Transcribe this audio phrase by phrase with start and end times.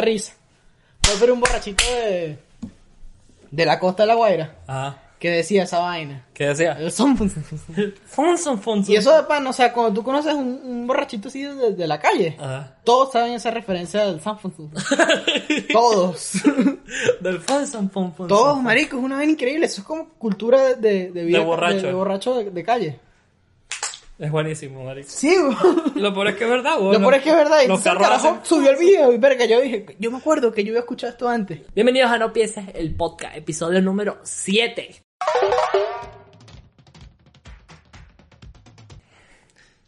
[0.00, 0.32] risa.
[1.02, 2.36] Fue ver un borrachito de,
[3.50, 4.98] de la costa de la Guaira Ajá.
[5.20, 6.24] que decía esa vaina.
[6.34, 6.72] ¿Qué decía?
[6.72, 8.92] El son- Fonson, Fonson.
[8.92, 11.86] Y eso de pan, o sea, cuando tú conoces un, un borrachito así de, de
[11.86, 12.74] la calle, Ajá.
[12.82, 14.36] todos saben esa referencia del San
[15.72, 16.32] Todos.
[17.20, 18.26] Del Fonson, Fonson.
[18.26, 19.66] Todos, marico, es una vaina increíble.
[19.66, 21.38] Eso es como cultura de, de, de vida.
[21.38, 21.44] De
[21.92, 22.34] borracho.
[22.42, 22.98] De calle.
[24.18, 25.08] Es buenísimo, marico.
[25.10, 25.56] Sí, güey.
[25.96, 26.92] Lo peor es que es verdad, güey.
[26.92, 27.62] Lo peor es que es verdad.
[27.64, 30.10] Y Los entonces el carros carajo hacen- subió el video y verga, yo dije, yo
[30.12, 31.62] me acuerdo que yo había escuchado esto antes.
[31.74, 35.02] Bienvenidos a No Pienses, el podcast, episodio número 7.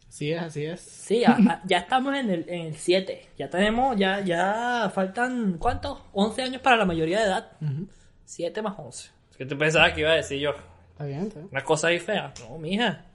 [0.09, 0.81] Así es, así es.
[0.81, 3.27] Sí, a- a- ya estamos en el, en el 7.
[3.37, 5.99] Ya tenemos, ya, ya faltan, ¿cuántos?
[6.13, 7.51] 11 años para la mayoría de edad.
[8.25, 9.09] 7 más 11.
[9.37, 10.51] ¿Qué te pensabas que iba a decir yo?
[10.91, 11.49] Está bien, está bien.
[11.51, 12.33] Una cosa ahí fea.
[12.41, 13.05] No, mija.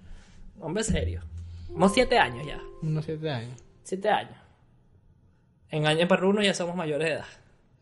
[0.60, 1.22] Hombre serio.
[1.68, 2.60] Somos 7 años ya.
[2.82, 3.60] Unos siete años.
[3.84, 4.36] 7 años.
[5.70, 7.24] En años perruno ya somos mayores de edad.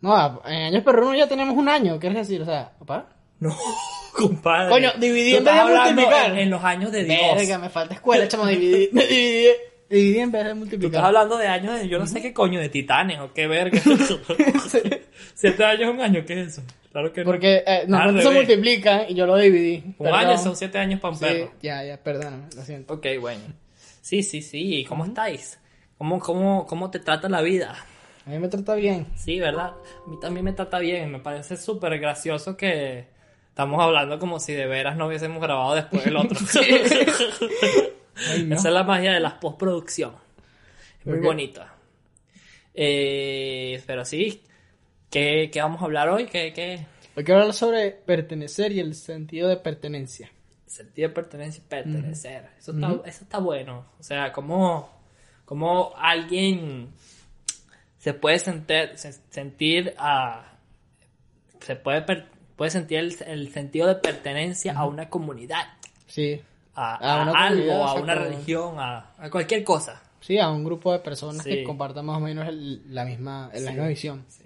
[0.00, 2.40] No, en años perrunos ya tenemos un año, ¿quieres decir?
[2.42, 3.08] O sea, papá.
[3.40, 3.54] No,
[4.16, 4.70] compadre.
[4.70, 6.30] Coño, dividí en vez de multiplicar.
[6.30, 7.18] En, en los años de Dios.
[7.36, 9.48] Verga, me falta escuela, chamo, dividí, dividí,
[9.90, 11.04] dividí en vez de Tú estás multiplicar.
[11.04, 13.80] hablando de años de yo no sé qué coño, de titanes o qué verga.
[15.34, 16.62] Siete años es un año, ¿qué es eso?
[16.92, 17.26] Claro que no.
[17.30, 18.46] Porque eh, normalmente se revés.
[18.48, 19.82] multiplican y yo lo dividí.
[19.86, 20.14] Un Perdón.
[20.18, 21.52] año son siete años para un Sí, perro.
[21.62, 22.94] ya, ya, perdóname, lo siento.
[22.94, 23.42] Ok, bueno.
[24.00, 24.84] Sí, sí, sí.
[24.88, 25.60] ¿Cómo estáis?
[25.98, 27.76] ¿Cómo, cómo, ¿Cómo te trata la vida?
[28.26, 29.06] A mí me trata bien.
[29.16, 29.74] Sí, ¿verdad?
[30.06, 31.12] A mí también me trata bien.
[31.12, 33.06] Me parece súper gracioso que
[33.48, 36.38] estamos hablando como si de veras no hubiésemos grabado después del otro.
[38.30, 38.56] Ay, no.
[38.56, 40.12] Esa es la magia de la postproducción.
[41.00, 41.74] Es muy bonita.
[42.74, 44.42] Eh, pero sí,
[45.10, 46.26] ¿qué, qué vamos a hablar hoy?
[46.26, 46.86] ¿Qué, qué?
[47.16, 50.30] Hoy quiero hablar sobre pertenecer y el sentido de pertenencia.
[50.66, 52.48] Sentido de pertenencia y pertenecer.
[52.58, 53.84] Eso, está, eso está bueno.
[53.98, 54.88] O sea, cómo,
[55.44, 56.90] cómo alguien
[57.98, 60.46] se puede sentir, se- sentir a...
[61.60, 65.64] Se puede, per- puede sentir el, el sentido de pertenencia a una comunidad,
[66.06, 66.40] Sí,
[66.74, 70.00] a, A a una algo, a una religión, a, a cualquier cosa.
[70.20, 71.50] sí, a un grupo de personas Sí.
[71.50, 74.44] que compartan más o menos el- la misma, la misma visión sí.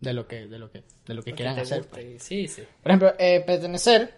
[0.00, 1.78] De lo que, de lo que, de lo que quieran hacer.
[1.82, 2.18] guste.
[2.18, 2.62] Sí, sí.
[2.82, 4.14] Por ejemplo, eh, pertenecer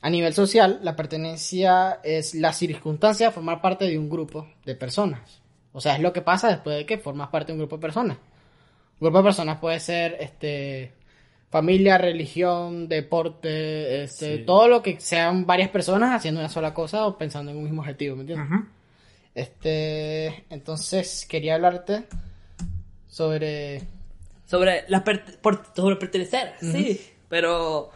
[0.00, 4.74] a nivel social, la pertenencia es la circunstancia de formar parte de un grupo de
[4.74, 5.40] personas.
[5.72, 7.82] O sea, es lo que pasa después de que formas parte de un grupo de
[7.82, 8.16] personas.
[9.00, 10.92] Un grupo de personas puede ser este
[11.50, 14.42] familia, religión, deporte, este, Sí.
[14.44, 17.80] todo lo que sean varias personas haciendo una sola cosa o pensando en un mismo
[17.80, 18.48] objetivo, ¿me entiendes?
[19.34, 22.04] Este, entonces quería hablarte
[23.06, 23.82] sobre
[24.48, 27.00] Sobre, la per- por- sobre pertenecer, sí.
[27.28, 27.90] Pero,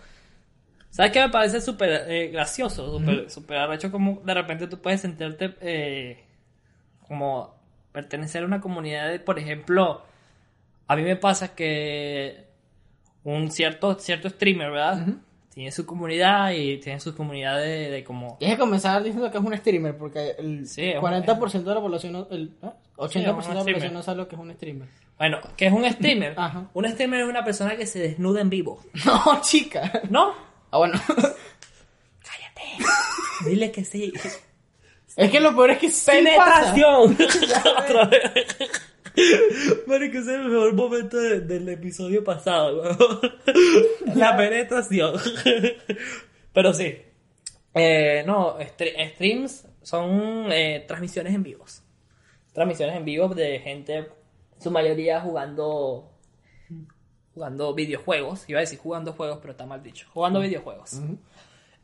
[0.90, 2.98] ¿sabes qué me parece súper eh, gracioso?
[2.98, 6.22] Súper súper arrecho como de repente tú puedes sentirte eh,
[7.08, 7.54] como
[7.92, 9.08] pertenecer a una comunidad.
[9.10, 10.02] de- por ejemplo,
[10.88, 12.44] a mí me pasa que
[13.24, 15.06] un cierto, cierto streamer, ¿verdad?
[15.54, 18.36] Tiene su comunidad y tiene su comunidad de, de como...
[18.38, 21.74] Tienes que comenzar diciendo que es un streamer, porque el Sí, es un- 40% de
[21.74, 22.70] la población, el ¿eh?
[22.96, 24.88] 80% Sí, de la población no sabe lo que es un streamer.
[25.22, 26.34] Bueno, ¿qué es un streamer?
[26.36, 26.68] Ajá.
[26.74, 28.82] Un streamer es una persona que se desnuda en vivo.
[29.06, 30.02] No, chica.
[30.10, 30.34] ¿No?
[30.72, 31.00] Ah, bueno.
[31.06, 32.62] Cállate.
[33.46, 34.12] Dile que sí.
[35.16, 37.16] es que lo peor es que sí Penetración.
[37.78, 38.56] Otra vez.
[39.86, 43.20] Marico, ese es el mejor momento de- del episodio pasado, weón.
[44.16, 45.20] La penetración.
[46.52, 46.96] Pero sí.
[47.74, 51.84] Eh, no, stre- streams son eh, transmisiones en vivos.
[52.52, 54.08] Transmisiones en vivo de gente, en
[54.62, 56.08] su mayoría jugando
[57.34, 58.48] jugando videojuegos.
[58.48, 60.06] Iba a decir jugando juegos, pero está mal dicho.
[60.12, 61.00] Jugando videojuegos.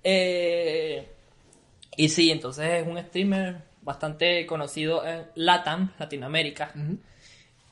[0.05, 1.09] Eh,
[1.97, 6.73] y sí, entonces es un streamer bastante conocido en LATAM, Latinoamérica.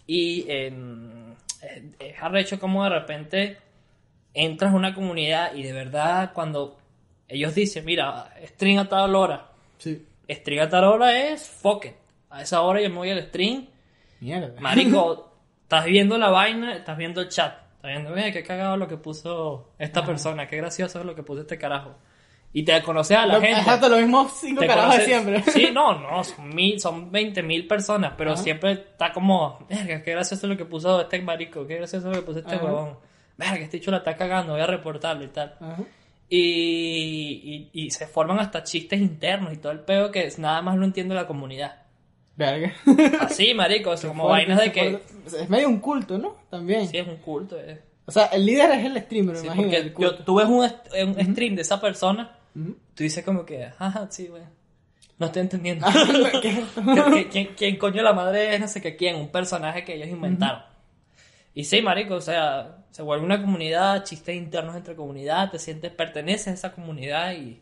[0.06, 3.58] Y en- es, es arrecho como de repente
[4.34, 6.78] entras a una comunidad y de verdad cuando
[7.28, 9.48] ellos dicen, mira, stream a tal hora.
[9.78, 10.04] Sí.
[10.28, 11.92] Stream a tal hora es fuck it.
[12.30, 13.66] A esa hora yo me voy al stream.
[14.20, 14.60] Mierda.
[14.60, 15.32] Marico,
[15.62, 17.54] estás viendo la vaina, estás viendo el chat.
[17.76, 21.42] Estás viendo, mira, qué cagado lo que puso esta persona, qué gracioso lo que puso
[21.42, 21.94] este carajo.
[22.52, 23.58] Y te conoces a la Lo- gente.
[23.60, 25.42] Exacto, los mismos cinco carajos de conoces- siempre.
[25.42, 28.42] Sí, no, no, son mil, son 20 mil personas, pero Ajá.
[28.42, 32.22] siempre está como, verga, qué gracioso lo que puso este marico, qué gracioso lo que
[32.22, 32.64] puso este Ajá.
[32.64, 32.98] huevón.
[33.36, 35.54] Verga, este la está cagando, voy a reportarlo y tal.
[35.60, 35.82] Ajá.
[36.28, 40.76] Y, y, y se forman hasta chistes internos y todo el peo que nada más
[40.76, 41.82] lo entiende la comunidad.
[42.36, 42.72] Verga.
[43.20, 45.00] Así, marico, es como Fuerte, vainas de que...
[45.26, 46.36] Es medio un culto, ¿no?
[46.50, 46.86] También.
[46.88, 47.80] Sí, es un culto, eh.
[48.04, 49.76] O sea, el líder es el streamer, Sí, me imagino.
[49.76, 52.76] el yo- tú ves un, un stream de esa persona, Ujú.
[52.94, 54.42] tú dices como que, ajá, sí, güey.
[55.18, 55.86] No estoy entendiendo.
[56.42, 56.82] ¿Qué es esto?
[57.14, 59.16] ¿Qué- ¿Quién, quién coño la madre es no sé qué quién?
[59.16, 60.62] Un personaje que ellos inventaron.
[61.54, 65.90] Y sí, marico, o sea, se vuelve una comunidad, chistes internos entre comunidad, te sientes,
[65.90, 67.60] perteneces a esa comunidad y,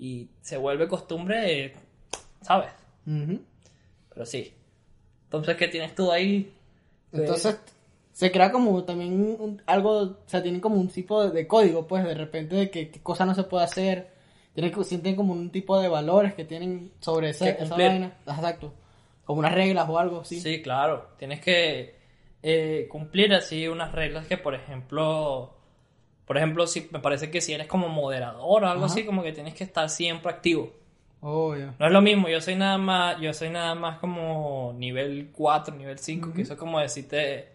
[0.00, 1.74] y se vuelve costumbre,
[2.42, 2.70] ¿sabes?
[4.14, 4.54] Pero sí.
[5.24, 6.52] Entonces, ¿qué tienes tú ahí?
[7.12, 7.60] Entonces
[8.12, 11.86] se crea como también un- algo, o sea, tienen como un tipo de, de código,
[11.86, 14.12] pues, de repente de que, qué cosa no se puede hacer.
[14.54, 18.16] Tienen, que- sienten como un tipo de valores que tienen sobre esa, Que esa vaina.
[18.26, 18.72] Exacto.
[19.24, 20.40] Como unas reglas o algo así.
[20.40, 21.08] Sí, claro.
[21.18, 21.96] Tienes que
[22.42, 25.54] eh, cumplir así unas reglas que, por ejemplo,
[26.26, 28.92] por ejemplo, si me parece que si eres como moderador o algo Ajá.
[28.92, 30.70] así, como que tienes que estar siempre activo.
[31.26, 31.56] Oh.
[31.56, 35.74] No es lo mismo, yo soy nada más, yo soy nada más como nivel 4,
[35.74, 37.48] nivel 5, que eso es como decirte,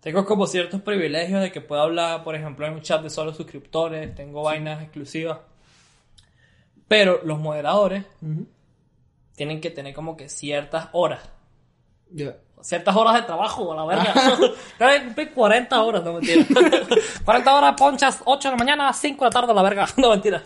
[0.00, 3.32] tengo como ciertos privilegios de que puedo hablar, por ejemplo, en un chat de solo
[3.32, 5.38] suscriptores, tengo vainas exclusivas.
[6.88, 8.04] Pero los moderadores
[9.36, 11.30] tienen que tener como que ciertas horas.
[12.10, 12.36] Ya.
[12.62, 14.12] Ciertas horas de trabajo, a la verga.
[14.78, 16.44] Tengo que cumplir 40 horas, no mentira.
[17.24, 19.86] 40 horas ponchas, 8 de la mañana, 5 de la tarde, a la verga.
[19.96, 20.42] No mentira.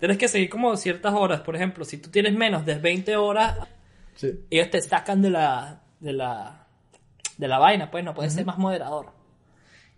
[0.00, 1.40] Tienes que seguir como ciertas horas.
[1.42, 3.56] Por ejemplo, si tú tienes menos de 20 horas,
[4.14, 4.30] Sí.
[4.50, 6.66] ellos te sacan de la, de la,
[7.38, 9.06] de la vaina, pues no puedes ser más moderador.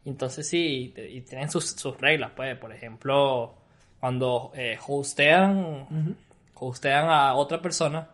[0.05, 3.55] Entonces sí, y tienen sus, sus reglas, pues, por ejemplo,
[4.01, 6.17] cuando eh, hostean,
[6.55, 8.09] hostean a otra persona,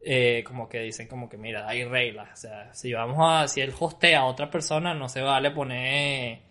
[0.00, 3.60] eh, como que dicen como que mira, hay reglas, o sea, si vamos a, si
[3.60, 6.48] él hostea a otra persona, no se vale poner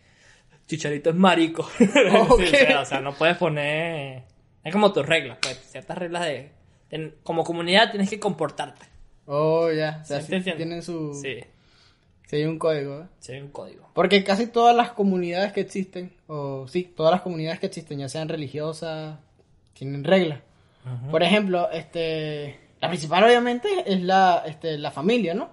[0.67, 1.67] chicharito es marico.
[1.77, 4.23] Sí, o, sea, o sea, no puedes poner,
[4.63, 6.51] es como tus reglas, pues, ciertas reglas de,
[7.23, 8.85] como comunidad tienes que comportarte.
[9.25, 10.00] Oh, ya.
[10.03, 11.13] O sea, tienen su...
[11.13, 11.39] Sí,
[12.27, 13.05] sí hay un código, ¿eh?
[13.19, 13.89] sí hay un código.
[13.93, 18.09] Porque casi todas las comunidades que existen, o sí, todas las comunidades que existen, ya
[18.09, 19.17] sean religiosas,
[19.73, 20.39] tienen reglas.
[21.11, 25.50] Por ejemplo, este, la principal obviamente es la, este, la familia, ¿no?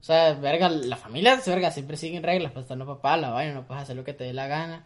[0.00, 3.54] O sea, verga, la familia, verga, siempre siguen reglas, pues están los papás, la vaina,
[3.54, 4.84] no puedes hacer lo que te dé la gana.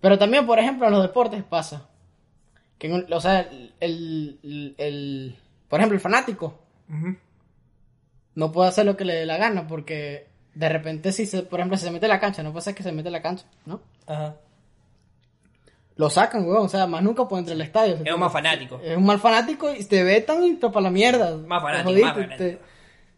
[0.00, 1.86] Pero también, por ejemplo, en los deportes pasa.
[2.78, 5.36] Que, en o sea, el, el, el-
[5.68, 6.58] por ejemplo, el fanático
[8.34, 11.60] no puede hacer lo que le dé la gana porque de repente si se, por
[11.60, 13.22] ejemplo, si se mete a la cancha, no puede ser que se mete a la
[13.22, 13.80] cancha, ¿no?
[14.06, 14.36] Ajá.
[15.96, 17.98] Lo sacan, weón, o sea, más nunca puede entrar al estadio.
[18.04, 18.78] Es un más fanático.
[18.82, 21.36] Es un mal fanático y te vetan y te para la mierda.
[21.38, 22.36] Más fanático, jodiste, más fanático.
[22.36, 22.58] Te,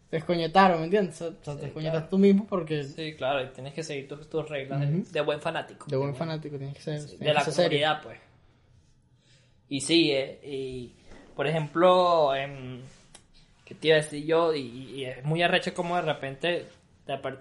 [0.09, 1.21] te descoñetaron, ¿me entiendes?
[1.21, 2.09] O sea, te descoñetas claro.
[2.09, 5.41] tú mismo porque Sí, claro, y tienes que seguir tus, tus reglas de, de buen
[5.41, 5.85] fanático.
[5.87, 8.17] de buen fanático tienes que ser, tienes de que la comunidad, pues.
[9.67, 10.93] Y sí, eh, y
[11.35, 12.81] por ejemplo, em,
[13.65, 14.55] ¿qué te iba a decir yo?
[14.55, 16.65] Y, y es muy arrecho como de repente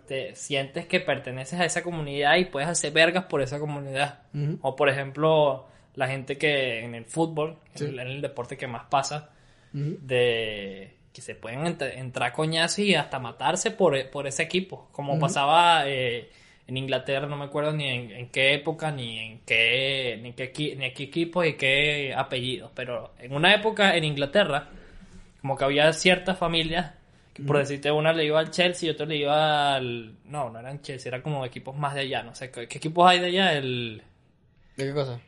[0.06, 4.20] te, sientes que perteneces a esa comunidad y puedes hacer vergas por esa comunidad.
[4.62, 7.84] O por ejemplo, la gente que en el fútbol, Sí.
[7.84, 9.30] en, el, en el deporte que más pasa,
[9.72, 15.18] de que se pueden ent- entrar coñazos y hasta matarse por, por ese equipo, como
[15.18, 16.30] pasaba eh,
[16.66, 20.76] en Inglaterra, no me acuerdo ni en, en qué época, ni en qué, ni qué,
[20.76, 24.68] ni qué equipos y qué apellidos, pero en una época en Inglaterra,
[25.40, 26.92] como que había ciertas familias,
[27.46, 30.14] por decirte una le iba al Chelsea y otra le iba al...
[30.24, 33.08] No, no eran Chelsea, eran como equipos más de allá, no sé, ¿qué, qué equipos
[33.08, 33.52] hay de allá?
[33.54, 34.02] El...
[34.76, 35.20] ¿De qué cosa?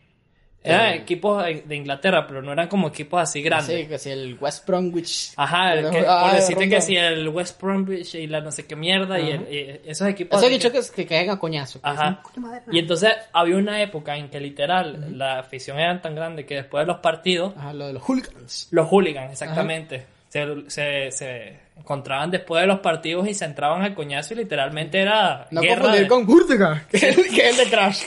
[0.63, 3.81] Eran Eh, equipos de Inglaterra, pero no eran como equipos así grandes.
[3.81, 5.33] Sí, que si el West Bromwich.
[5.37, 8.53] Ajá, el que, ah, por de decirte que si el West Bromwich y la no
[8.53, 10.37] sé qué mierda y, el- y esos equipos.
[10.37, 11.81] Eso he así dicho que- que, que caigan a coñazo.
[11.83, 12.11] Ajá.
[12.11, 12.63] dicen, "Coño madre".
[12.73, 16.83] Y entonces había una época en que literal la afición era tan grande que después
[16.83, 18.69] de los partidos, Ajá, lo de los hooligans.
[18.71, 23.95] los hooligans exactamente, se, se, se encontraban después de los partidos y se entraban al
[23.95, 25.47] coñazo y literalmente era.
[25.51, 28.03] No guerra confundir de- con Hurtiga, que es el, de Crash.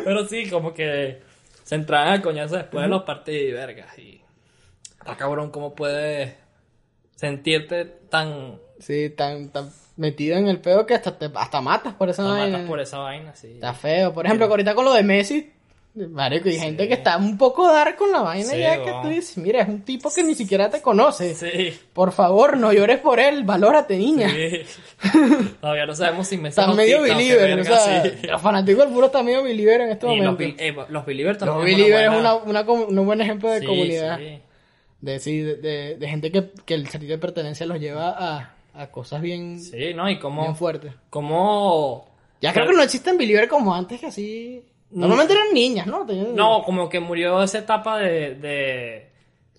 [0.05, 1.21] Pero sí, como que
[1.63, 3.99] se entraban al coñazo después de los partidos y vergas.
[3.99, 4.21] Y.
[4.99, 6.35] Está cabrón, ¿cómo puedes
[7.17, 8.59] sentirte tan.
[8.79, 12.33] Sí, tan, tan metido en el pedo que hasta, te, hasta matas por esa tan
[12.33, 12.53] vaina.
[12.59, 13.35] matas por esa vaina?
[13.35, 13.53] Sí.
[13.55, 14.13] Está feo.
[14.13, 15.53] Por ejemplo, que ahorita con lo de Messi,
[15.95, 19.09] marico, hay gente que está un poco dar con la vaina Sí, ya que tú
[19.09, 21.35] dices, mira, es un tipo que ni siquiera te conoce.
[21.35, 21.79] Sí.
[21.93, 24.29] Por favor, no llores por él, valórate, niña.
[24.31, 24.63] sí.
[25.61, 29.25] Todavía no sabemos si me Está medio believer, o sea, los fanáticos del puro están
[29.25, 30.43] medio believer en este Y los, momento.
[30.43, 31.77] bil- eh, los believers Los también.
[31.79, 32.35] believer es una,
[32.97, 34.19] un buen ejemplo de Sí, comunidad.
[34.19, 34.41] sí.
[35.01, 38.55] De, sí, de, de, de gente que, que el sentido de pertenencia los lleva a,
[38.75, 40.09] a cosas bien, Sí, ¿no?
[40.09, 40.43] Y cómo.
[40.43, 40.93] bien fuertes.
[41.11, 42.09] cómo
[42.41, 44.65] Ya creo que no existen believer como antes, que así...
[44.95, 46.07] Normalmente eran niñas, ¿no?
[46.35, 48.35] No, como que murió esa etapa de.
[48.37, 49.15] de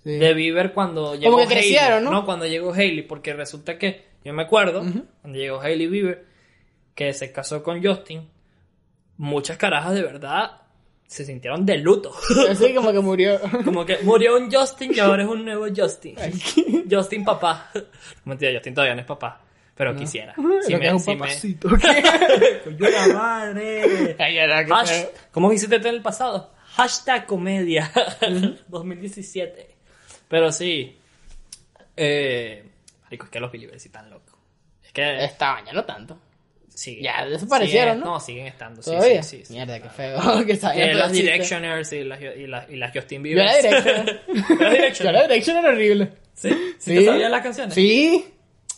[0.06, 0.20] Sí.
[0.20, 2.12] de Bieber cuando llegó Como que crecieron, Hailey.
[2.13, 2.25] ¿no?
[2.25, 4.84] cuando llegó Hailey, porque resulta que yo me acuerdo
[5.22, 6.25] cuando llegó Hailey Bieber
[6.94, 8.30] que se casó con Justin,
[9.18, 10.62] muchas carajas de verdad
[11.08, 12.12] se sintieron de luto.
[12.50, 13.39] Así como que murió.
[13.65, 16.15] Como que murió un Justin y ahora es un nuevo Justin.
[16.89, 17.72] Justin papá.
[18.25, 19.42] Mentira, Justin todavía no es papá.
[19.75, 20.34] Pero quisiera.
[20.65, 21.70] Si Lo que es un si papacito.
[22.63, 24.15] Coño la madre.
[24.20, 25.12] Ay, era que Hash- feo.
[25.32, 26.53] ¿Cómo hiciste tú en el pasado?
[26.75, 27.91] Hashtag comedia
[28.67, 29.70] 2017.
[30.27, 30.98] Pero sí.
[31.96, 32.63] Eh,
[33.03, 34.34] marico, es que los believers sí están locos.
[34.84, 36.20] Es que Estaban, ya no tanto.
[36.74, 38.05] siguen- ya desaparecieron, ¿no?
[38.05, 38.82] No, siguen estando.
[38.82, 39.24] Sí, ¿Todavía?
[39.24, 39.53] sí, sí, sí.
[39.53, 40.46] Mierda, qué feo.
[40.46, 43.46] que está Eh, las Directioners y las, y las, y las Justin Yo Bieber.
[43.46, 44.05] la Direction.
[44.60, 45.05] ¿La Direction?
[45.08, 46.12] Yo la Direction era horrible.
[46.34, 46.50] ¿Sí?
[46.79, 47.74] ¿Sí, te sabías las canciones?
[47.74, 48.25] Sí.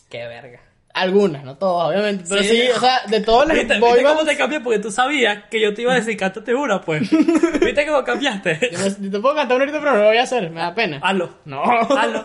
[0.09, 0.61] Qué verga.
[1.01, 2.23] Algunas, no todas, obviamente.
[2.27, 2.49] Pero Sí.
[2.49, 4.59] sí, o sea, de todas las ¿Viste, boy ¿Viste cómo bands- te cambié?
[4.61, 7.09] Porque tú sabías que yo te iba a decir, cántate una, pues.
[7.61, 8.59] ¿Viste cómo cambiaste?
[8.71, 10.49] Yo, me- yo te puedo cantar un ahorita, pero no lo voy a hacer.
[10.49, 10.99] Me da pena.
[11.03, 11.29] Hazlo.
[11.45, 11.63] No.
[11.63, 12.23] Hazlo.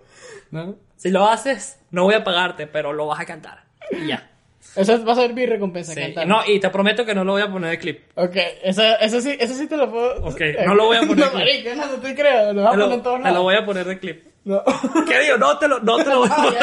[0.50, 0.76] no.
[0.96, 3.64] Si lo haces, no voy a pagarte, pero lo vas a cantar.
[3.90, 4.28] Y ya.
[4.76, 6.00] Eso va a ser mi recompensa, Sí.
[6.00, 6.26] cantar.
[6.26, 8.00] No, y te prometo que no lo voy a poner de clip.
[8.14, 10.24] Ok, eso, eso sí, eso sí te lo puedo.
[10.24, 12.52] Ok, no lo voy a poner No, marica, no, no te creo.
[12.52, 13.36] Lo vas a Te poner en todos te lados.
[13.36, 14.24] lo voy a poner de clip.
[14.44, 14.62] No.
[15.08, 15.36] ¿Qué digo?
[15.36, 16.62] No te lo, no te lo voy a Ah, poner.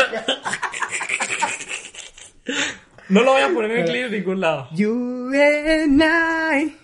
[3.10, 4.68] No lo voy a poner en clip en ningún lado.
[4.76, 6.76] You and I,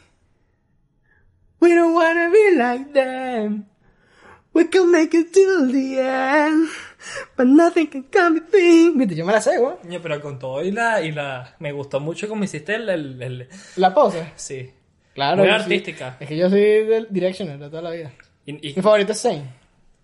[1.60, 3.66] we don't wanna be like them.
[4.54, 6.70] We can make it till the end,
[7.36, 8.98] but nothing can come between.
[8.98, 9.76] Viste, yo me la sé, güey.
[10.02, 11.56] Pero con todo y la, y la...
[11.60, 12.88] Me gustó mucho como hiciste el...
[12.90, 14.32] el, el- La pose.
[14.36, 14.72] sí.
[15.14, 15.38] Claro.
[15.38, 15.62] Muy yo sí.
[15.64, 16.18] artística.
[16.20, 18.12] Es que yo soy del Directioner de toda la vida.
[18.46, 19.44] Y, y- Mi favorito es Zayn.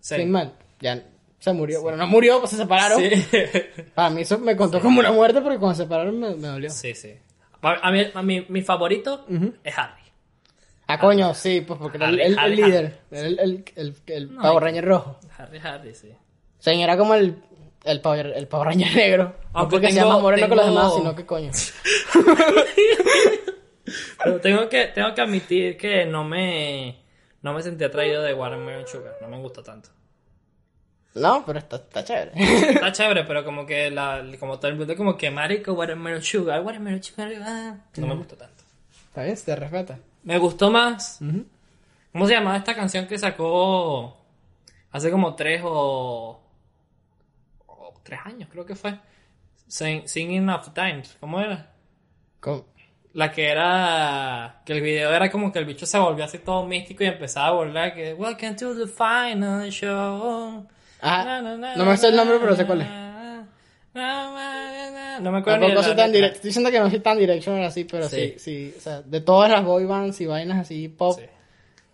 [0.00, 0.16] sí.
[0.16, 0.52] Zayn Malik.
[0.80, 1.02] Ya
[1.42, 1.82] se murió.
[1.82, 3.00] Bueno, no murió, pues se separaron.
[3.00, 3.10] Sí.
[3.94, 6.70] Para mí eso me contó como una muerte porque cuando se separaron me, me dolió.
[6.70, 7.14] sí, sí.
[7.62, 9.26] A, mí, a mí- mi favorito
[9.64, 10.02] es Harry.
[10.86, 12.98] Ah, coño, sí, pues porque era el, Harry, el- el líder.
[13.10, 15.18] El, el, el, el No, Power Ranger rojo.
[15.38, 16.12] Harry, Harry, sí.
[16.62, 17.36] Zayn era como el,
[17.84, 19.24] el, Power, el Power Ranger negro.
[19.24, 21.50] No Aunque porque sea tengo- más moreno que los tengo- demás, sino que coño.
[24.24, 27.02] Pero tengo que, tengo que admitir que no me,
[27.42, 29.16] no me sentí atraído de Watermelon Sugar.
[29.20, 29.90] No me gustó tanto.
[31.14, 32.32] No, pero está, está chévere.
[32.72, 36.62] Está chévere, pero como que la, como todo el mundo como que marico, Watermelon Sugar,
[36.62, 38.64] Watermelon Sugar, ah, no me gustó tanto.
[39.08, 39.98] Está bien, se te respeta.
[40.24, 41.18] Me gustó más.
[42.12, 44.16] ¿Cómo se llamaba esta canción que sacó
[44.90, 46.40] hace como tres o,
[47.66, 48.98] o tres años, creo que fue?
[49.68, 51.72] Sing- Singing of Times, ¿cómo era?
[52.40, 52.64] ¿Cómo?
[53.14, 54.62] La que era.
[54.64, 57.48] Que el video era como que el bicho se volvió así todo místico y empezaba
[57.48, 57.94] a volar.
[57.94, 58.14] Que.
[58.14, 60.66] Welcome to the final show.
[61.02, 62.88] Ah, na, na, no me sé el nombre, pero sé cuál es.
[65.20, 66.06] No me acuerdo ni Tampoco de soy la tan letra.
[66.12, 66.36] directo.
[66.36, 68.34] Estoy diciendo que no soy tan direction así, pero sí.
[68.36, 68.38] Sí.
[68.38, 71.26] sí, O sea, de todas las boy bands y vainas así pop, Sí.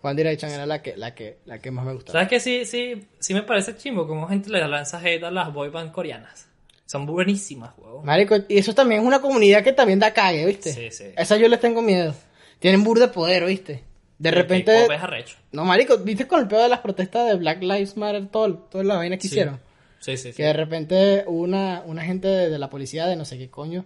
[0.01, 2.13] One Direction era la que, la que, la que más me gustaba.
[2.13, 5.51] ¿Sabes que sí, sí, sí me parece chimbo como gente le lanza hate a las
[5.53, 6.47] boy band coreanas?
[6.85, 8.05] Son buenísimas, huevón.
[8.05, 10.71] Marico, y eso también es una comunidad que también da cague, ¿viste?
[10.71, 11.11] Sí, sí.
[11.17, 12.15] A esa yo les tengo miedo.
[12.59, 13.83] Tienen burda de poder, ¿viste?
[14.19, 14.73] De repente...
[14.73, 15.37] K-pop es arrecho.
[15.53, 18.83] No, marico, ¿viste con el pedo de las protestas de Black Lives Matter, todo, toda
[18.83, 19.27] la vaina que Sí.
[19.29, 19.59] hicieron?
[19.99, 20.37] Sí, sí, sí.
[20.37, 23.85] Que de repente una, una gente de, de la policía de no sé qué coño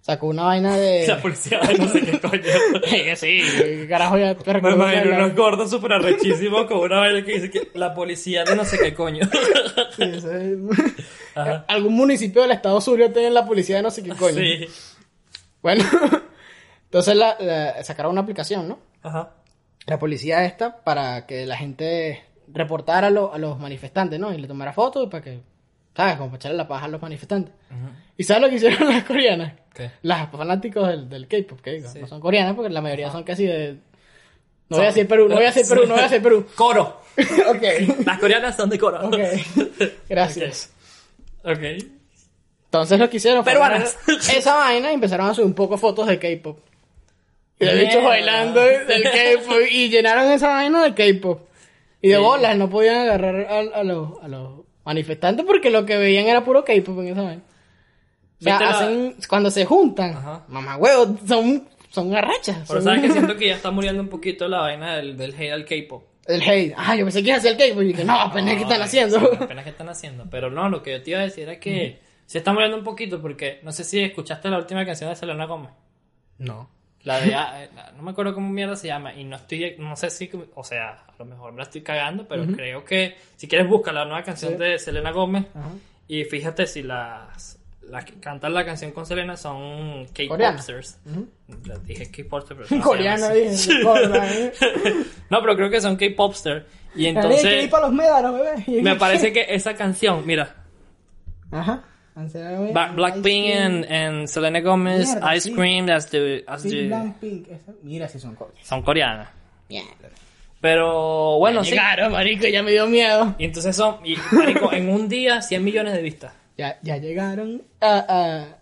[0.00, 1.06] sacó una vaina de...
[1.08, 2.42] La policía, no sé qué coño.
[2.90, 7.32] Que sí, qué carajo ya Me imagino unos gordos súper arrechísimos con una vaina que
[7.34, 9.28] dice que la policía de no sé qué coño.
[9.96, 10.58] Sí, eso es-.
[11.68, 14.36] Algún municipio del estado Zulia tiene la policía de no sé qué coño.
[14.36, 14.66] Sí.
[15.62, 15.84] Bueno,
[16.84, 18.78] entonces la, la- sacaron una aplicación, ¿no?
[19.02, 19.30] Ajá.
[19.86, 24.32] La policía esta para que la gente reportara a, lo- a los manifestantes, ¿no?
[24.32, 25.40] Y le tomara fotos para que,
[25.96, 26.16] ¿sabes?
[26.16, 27.52] Como para echarle la paja a los manifestantes.
[28.16, 29.54] ¿Y sabes lo que hicieron las coreanas?
[29.74, 29.90] ¿Qué?
[30.02, 31.98] Las fanáticos del, del K-pop, que digo, Sí.
[32.00, 33.78] no son coreanas porque la mayoría son casi de...
[34.68, 36.46] No voy a decir Perú, no voy a decir Perú, no voy a decir Perú.
[36.54, 37.00] Coro.
[37.50, 39.06] ok, Las coreanas son de coro.
[39.08, 39.18] ok.
[40.08, 40.72] Gracias.
[41.44, 41.58] Ok.
[42.66, 43.98] Entonces lo que hicieron fue Peruanas.
[44.34, 46.58] esa vaina y empezaron a subir un poco fotos de K-pop.
[47.62, 51.40] Y bichos bailando del K-pop y llenaron esa vaina de K-pop.
[52.00, 52.20] Y de Sí.
[52.22, 56.44] bolas no podían agarrar a, a los, a los manifestantes porque lo que veían era
[56.44, 57.42] puro K-pop en esa vaina.
[58.40, 60.44] O sea, ¿Viste la- hacen, cuando se juntan, Ajá.
[60.48, 62.56] mamá huevos, son, son arrachas.
[62.66, 65.32] Pero son- sabes que siento que ya está muriendo un poquito la vaina del, del
[65.34, 66.02] hate al K-pop.
[66.26, 66.74] El hate.
[66.76, 68.78] Ah, yo pensé que iba a hacer el K-pop y dije, no, apenas que están
[68.80, 69.20] Ay, haciendo.
[69.20, 70.26] sí, apenas que están haciendo.
[70.30, 72.84] Pero no, lo que yo te iba a decir era que se está muriendo un
[72.84, 75.70] poquito porque no sé si escuchaste la última canción de Selena Gómez.
[76.38, 76.68] No.
[77.04, 79.96] La de, ah, eh, no me acuerdo cómo mierda se llama y no estoy, no
[79.96, 83.48] sé si, o sea, a lo mejor me la estoy cagando, pero creo que si
[83.48, 84.58] quieres busca la nueva canción Sí.
[84.58, 85.46] de Selena Gómez
[86.06, 90.06] y fíjate si las, las que cantan la canción con Selena son.
[90.14, 90.98] K-popsters.
[91.64, 93.72] Les Dije K-popsters, pero no Coreano, dije.
[93.82, 94.52] ¿eh?
[95.28, 98.82] No, pero creo que son K-popsters y Tenés que entonces ir para los médanos, bebé.
[98.82, 100.54] me parece que esa canción, mira,
[101.50, 101.82] Ajá.
[102.14, 105.54] Ba- Blackpink and, and Selena Gomez, Mierda, Ice sí.
[105.54, 108.66] Cream, as the, as Sí, the- Mira si son coreanos.
[108.66, 109.28] son coreanas.
[109.68, 110.10] Mierda.
[110.60, 111.70] Pero bueno, sí.
[111.70, 113.34] Llegaron, marico, ya me dio miedo.
[113.38, 116.32] Y entonces son, y, marico, en un día 100 millones de vistas.
[116.56, 118.56] Ya, ya llegaron a, a-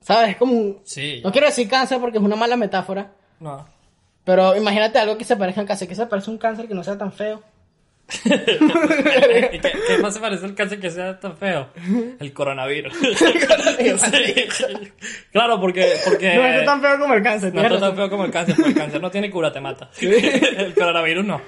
[0.00, 0.30] ¿Sabes?
[0.30, 0.80] Es como un...
[0.84, 1.20] Sí.
[1.24, 3.12] No quiero decir cáncer porque es una mala metáfora.
[3.40, 3.66] No.
[4.24, 5.88] Pero imagínate algo que se parezca a un cáncer.
[5.88, 7.42] Que se parezca a un cáncer que no sea tan feo.
[8.24, 11.68] ¿Y ¿Qué, qué más se parece al cáncer que sea tan feo?
[12.20, 12.94] El coronavirus.
[12.96, 13.24] Sí.
[15.32, 15.94] Claro, porque...
[16.04, 17.54] porque No es tan feo como el cáncer.
[17.54, 19.90] no está tan feo como el cáncer, porque el cáncer no tiene cura, te mata.
[20.00, 21.40] El coronavirus no.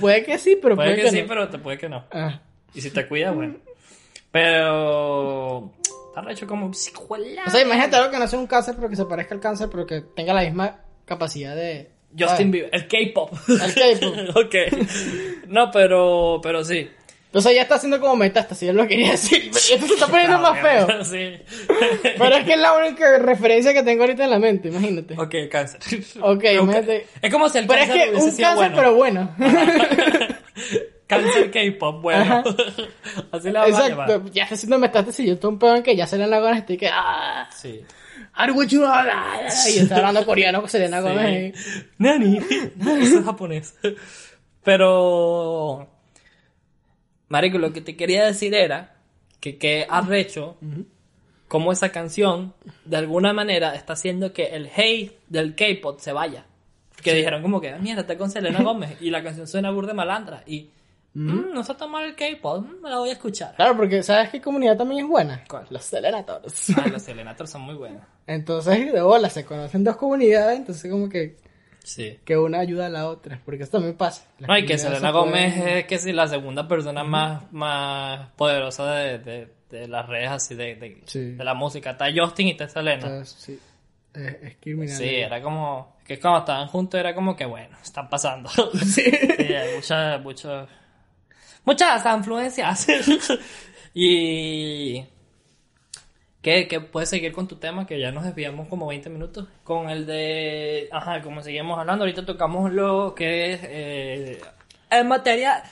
[0.00, 1.28] Puede que sí, pero Puede puede, que sí, no.
[1.28, 2.04] pero te puede que no.
[2.12, 2.40] Ah.
[2.74, 3.56] Y si te cuidas, bueno.
[4.30, 5.72] Pero...
[6.08, 7.42] Está hecho como psicola.
[7.46, 9.68] O sea, imagínate algo que no sea un cáncer, pero que se parezca al cáncer,
[9.70, 11.90] pero que tenga la misma capacidad de...
[12.18, 12.50] Justin.
[12.50, 13.32] Bieber, el K-pop.
[13.48, 14.36] El K-pop.
[14.36, 14.54] ok.
[15.48, 16.88] No, pero, pero sí.
[17.26, 19.44] Entonces ya está haciendo como metástasis, yo lo quería decir.
[19.44, 21.04] Y esto se está poniendo más feo.
[21.04, 21.38] Sí.
[22.18, 25.14] Pero es que es la única referencia que tengo ahorita en la mente, imagínate.
[25.16, 25.80] ok, el cáncer.
[26.20, 27.06] Ok, imagínate.
[27.22, 28.76] Es como si el Pero es que un cáncer, bueno.
[28.76, 29.36] pero bueno.
[31.06, 32.20] Cáncer K-pop, bueno.
[32.20, 32.44] Ajá.
[33.32, 34.10] Así la vamos a llamar.
[34.10, 34.30] Exacto.
[34.32, 36.86] Ya está haciendo metástasis y yo estoy un peón que ya Selena Gómez estoy que...
[36.86, 36.92] Sí.
[36.94, 37.50] Ah,
[39.74, 41.54] y está hablando coreano con Selena Gómez.
[41.56, 41.82] Sí.
[41.98, 42.38] Nani.
[43.00, 43.74] Eso es japonés.
[44.64, 45.88] Pero.
[47.28, 48.96] Marico, lo que te quería decir era
[49.38, 50.56] que qué arrecho
[51.48, 52.54] como esa canción
[52.84, 56.44] de alguna manera está haciendo que el hate del K-pop se vaya.
[57.02, 59.94] Que dijeron como que, "Ah, mierda, está con Selena Gómez y la canción suena burda
[59.94, 60.68] malandra y
[61.14, 63.54] "Mm, no está tan mal el K-pop, mm, me la voy a escuchar.
[63.56, 65.44] Claro, porque ¿sabes qué comunidad también es buena?
[65.48, 65.66] ¿Cuál?
[65.70, 66.70] Los Selenators.
[66.76, 68.02] Ah, los Selenators son muy buenos.
[68.26, 71.36] Entonces, de bola, se conocen dos comunidades, entonces como que,
[71.82, 72.18] Sí.
[72.24, 74.24] que una ayuda a la otra, porque eso también pasa.
[74.38, 77.50] Las No, y que Selena se Gómez pueden- es que sí, la segunda persona más,
[77.52, 81.32] más poderosa de, de, de las redes así de, de, Sí.
[81.32, 81.90] de la música.
[81.92, 83.02] Está Justin y está Selena.
[83.06, 83.58] Entonces, sí,
[84.14, 84.94] es, es criminal.
[84.96, 88.48] Sí, era como, que cuando estaban juntos era como que bueno, están pasando.
[88.84, 89.02] Sí.
[89.40, 90.68] Sí, hay muchas, muchas,
[91.64, 92.86] muchas influencias.
[93.94, 95.04] y
[96.42, 99.48] que, que puedes seguir con tu tema, que ya nos desviamos como 20 minutos.
[99.64, 104.40] Con el de, ajá, como seguimos hablando, ahorita tocamos lo que es eh,
[104.90, 105.62] en materia.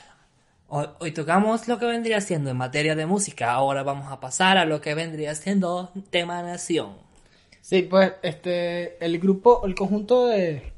[0.68, 3.52] Hoy, hoy tocamos lo que vendría siendo en materia de música.
[3.52, 7.08] Ahora vamos a pasar a lo que vendría siendo tema nación.
[7.68, 10.72] Sí, pues, este, el grupo, el conjunto de,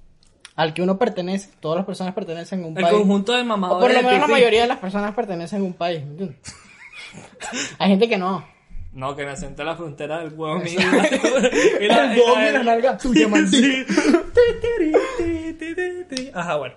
[0.60, 2.94] al que uno pertenece, todas las personas pertenecen a un El país.
[2.98, 3.80] conjunto de o mamadores.
[3.96, 6.38] por lo menos la mayoría de las personas pertenecen a un país, ¿me entiendes?
[7.78, 8.44] Hay gente que no.
[8.92, 10.78] No, que nació entre la frontera del huevo mío.
[11.80, 13.94] El huevo la nalga tuya, maldito.
[16.34, 16.74] Ajá, bueno.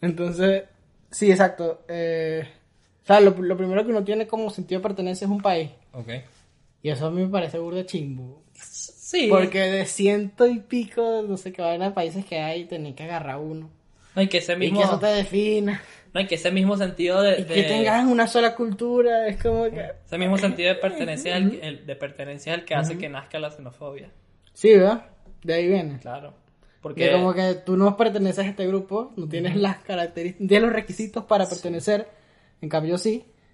[0.00, 0.64] Entonces,
[1.10, 1.82] sí, exacto.
[1.88, 2.46] Eh,
[3.02, 5.70] o sea, lo, lo primero que uno tiene como sentido de pertenencia es un país.
[5.94, 6.10] Ok.
[6.82, 8.44] Y eso a mí me parece burda chimbo.
[9.14, 9.28] Sí.
[9.28, 13.04] Porque de ciento y pico, no sé qué vaina de países que hay, tenés que
[13.04, 13.70] agarrar uno.
[14.14, 15.82] No hay que ese Y mismo, que eso te defina.
[16.12, 19.26] no hay que ese mismo sentido de, Y que tengas una sola cultura.
[19.28, 19.84] Es como que.
[20.06, 23.38] ese mismo sentido de pertenencia, el, el- de pertenencia es el que hace que nazca
[23.38, 24.10] la xenofobia.
[24.52, 25.06] Sí, ¿verdad?
[25.42, 25.98] De ahí viene.
[26.00, 26.34] Claro.
[26.80, 30.64] Porque como que tú no perteneces a este grupo, no tienes las características, no tienes
[30.66, 32.06] los requisitos para pertenecer.
[32.60, 32.98] En cambio, yo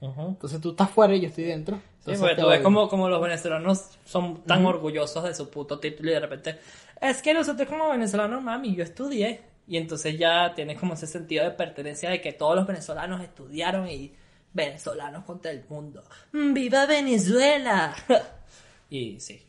[0.00, 1.80] Entonces tú estás fuera y yo estoy dentro.
[2.04, 6.10] Sí, porque tú ves como, como los venezolanos son tan orgullosos de su puto título
[6.10, 6.58] y de repente,
[7.00, 9.42] es que nosotros como venezolanos, mami, yo estudié.
[9.66, 13.88] Y entonces ya tienes como ese sentido de pertenencia de que todos los venezolanos estudiaron
[13.88, 14.12] y
[14.52, 16.02] venezolanos contra el mundo.
[16.32, 17.94] ¡Mm, ¡Viva Venezuela!
[18.90, 19.40] y sí,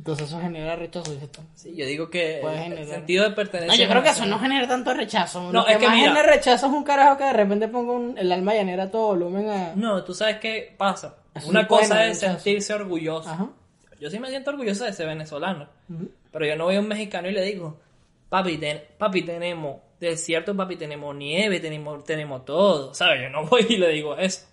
[0.00, 1.12] Entonces eso genera rechazo.
[1.12, 1.42] dices tú.
[1.54, 2.86] sí, yo digo que Puede el generar.
[2.86, 3.76] sentido de pertenencia...
[3.76, 5.42] No, yo creo que eso no genera tanto rechazo.
[5.42, 7.92] No, Lo es que más mira- genera rechazo es un carajo que de repente ponga
[7.92, 9.72] un- el alma llanera a todo volumen a...
[9.76, 11.16] No, tú sabes qué pasa.
[11.46, 13.28] Una cosa es sentirse orgulloso.
[13.28, 13.48] Ajá.
[14.00, 15.68] Yo sí me siento orgulloso de ser venezolano.
[16.32, 17.78] Pero yo no voy a un mexicano y le digo,
[18.30, 22.94] papi, ten- papi tenemos desierto, papi, tenemos nieve, tenemos, tenemos todo.
[22.94, 23.20] ¿Sabes?
[23.24, 24.46] Yo no voy y le digo eso.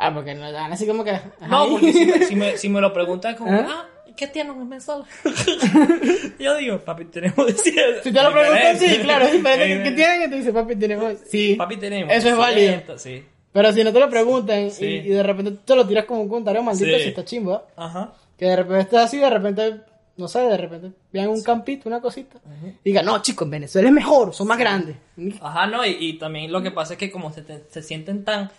[0.00, 1.18] Ah, porque no dan así como que...
[1.48, 3.66] No, porque si me, si me, si me lo preguntan como, ¿Ah?
[3.68, 5.04] ah, ¿qué tienen en Venezuela?
[6.38, 8.02] yo digo, papi, tenemos desierto.
[8.02, 9.84] Si te lo preguntan, sí, claro, es diferente.
[9.90, 10.22] ¿Qué, tienen?
[10.22, 11.14] Y te dice, papi, tenemos...
[11.28, 12.98] Sí, Papi, tenemos Eso es válido.
[12.98, 13.24] Sí.
[13.52, 14.84] Pero si no te lo preguntan y- Sí.
[14.86, 17.02] y, de repente tú te lo tiras como un comentario maldito, Sí.
[17.04, 17.60] si está chimbo, ¿eh?
[17.76, 18.12] Ajá.
[18.36, 19.80] Que de repente estás así, de repente,
[20.16, 22.38] no sé, de repente vean un campito, una cosita.
[22.84, 24.96] Y digan, no, chicos, en Venezuela es mejor, son más grandes.
[25.40, 28.24] Ajá, no, y, y también lo que pasa es que como se, te- se sienten
[28.24, 28.50] tan,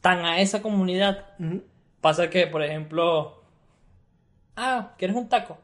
[0.00, 1.26] tan a esa comunidad.
[2.00, 3.39] Pasa que, por ejemplo,
[4.60, 5.58] ah, ¿quieres un taco?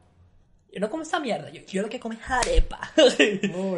[0.73, 2.79] Yo no como esa mierda, yo quiero que comes arepa.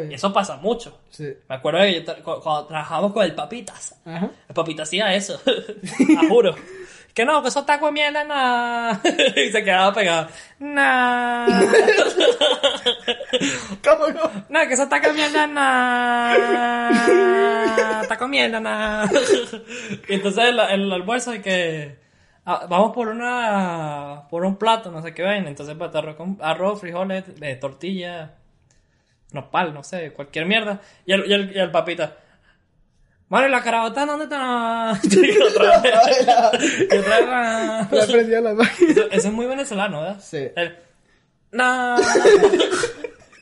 [0.09, 0.99] Y eso pasa mucho.
[1.09, 1.33] Sí.
[1.47, 4.29] Me acuerdo que yo tra- cuando trabajamos con el Papitas, Ajá.
[4.49, 5.39] el Papitas hacía eso,
[6.29, 6.55] juro.
[7.13, 8.99] que no, que eso está comiendo nada.
[9.05, 10.27] y se quedaba pegado.
[10.59, 11.47] Nah.
[13.83, 14.31] ¿Cómo no?
[14.49, 16.31] No, que eso está comiendo nada.
[18.01, 19.09] Está comiendo nada.
[20.07, 21.97] y entonces el, el almuerzo y que
[22.51, 25.47] ah, vamos por una por un plato, no sé qué vaina.
[25.49, 28.35] Entonces pues, arroz, con- arroz frijoles, eh, tortilla,
[29.31, 30.81] nopal, no sé, cualquier mierda.
[31.05, 32.17] Y el, y el, y el papita.
[33.29, 34.99] La carabota, ¿dónde está?
[35.03, 35.93] y otra vez.
[36.91, 37.27] y otra vez.
[37.29, 37.87] ah.
[38.41, 38.91] La máquina.
[38.91, 40.19] Eso, eso es muy venezolano, ¿verdad?
[40.19, 40.47] Sí.
[40.55, 40.75] El,
[41.51, 41.95] no.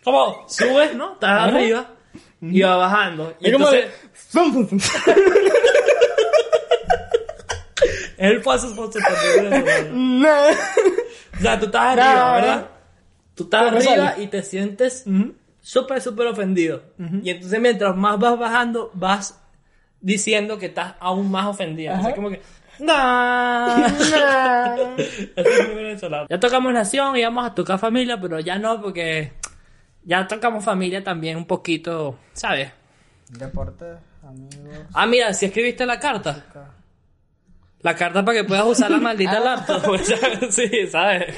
[0.03, 1.13] Como subes, ¿no?
[1.13, 1.87] Estás arriba
[2.41, 3.35] y va bajando.
[3.39, 3.85] Y Es entonces
[8.17, 8.99] el paso por su
[9.41, 9.89] venezolano.
[9.93, 10.49] Nah.
[11.37, 12.01] O sea, tú estás No.
[12.03, 12.67] arriba, ¿verdad?
[13.35, 15.05] Tú estás Pero arriba y te sientes
[15.61, 16.81] súper, súper ofendido.
[17.23, 19.39] Y entonces mientras más vas bajando, vas
[20.01, 21.91] diciendo que estás aún más ofendido.
[21.93, 22.41] Entonces como que...
[22.79, 23.85] No.
[23.87, 24.95] Eso
[25.35, 26.27] es muy venezolano.
[26.29, 29.33] Ya tocamos nación y vamos a tocar familia, pero ya no, porque
[30.03, 32.71] ya tocamos familia también un poquito, ¿sabes?
[33.29, 34.77] Deportes, amigos.
[34.93, 36.45] Ah, mira, si escribiste la carta.
[37.81, 39.87] La carta para que puedas usar la maldita laptop.
[39.89, 40.17] o sea,
[40.51, 41.35] sí, ¿sabes?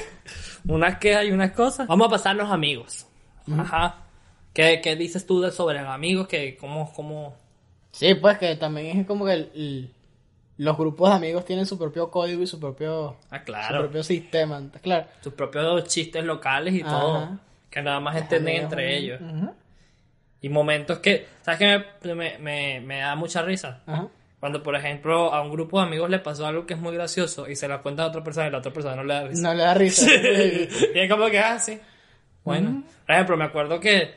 [0.66, 1.86] Unas quejas y unas cosas.
[1.86, 3.06] Vamos a pasar los amigos.
[3.58, 3.96] Ajá.
[4.52, 6.26] ¿Qué, qué dices tú de- sobre los amigos?
[6.28, 7.36] Que cómo, cómo...
[7.92, 9.94] Sí, pues que también es como que el- el-
[10.56, 13.78] los grupos de amigos tienen su propio código y su propio, Ah, su claro.
[13.80, 14.58] propio sistema.
[14.58, 15.06] ¿está Claro.
[15.22, 16.90] Sus propios chistes locales y Ajá.
[16.90, 17.38] todo.
[17.70, 19.20] Que nada más entienden entre ellos.
[19.20, 19.54] Ujú.
[20.42, 21.26] Y momentos que...
[21.42, 23.80] ¿Sabes qué me, me, me, me da mucha risa?
[23.86, 24.08] Ajá.
[24.40, 27.46] Cuando, por ejemplo, a un grupo de amigos le pasó algo que es muy gracioso
[27.48, 29.42] y se la cuenta a otra persona y la otra persona no le da risa.
[29.42, 30.10] No le da risa.
[30.94, 31.78] y es como que, ah, sí.
[32.44, 34.14] Bueno, por ejemplo, me acuerdo que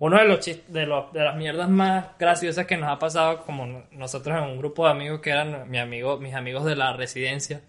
[0.00, 3.64] uno de los de, los, de las mierdas más graciosas que nos ha pasado, como
[3.66, 6.92] no- nosotros en un grupo de amigos que eran mi amigo, mis amigos de la
[6.94, 7.60] residencia,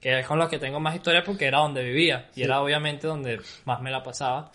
[0.00, 3.06] que es con los que tengo más historia porque era donde vivía y era obviamente
[3.06, 4.50] donde más me la pasaba,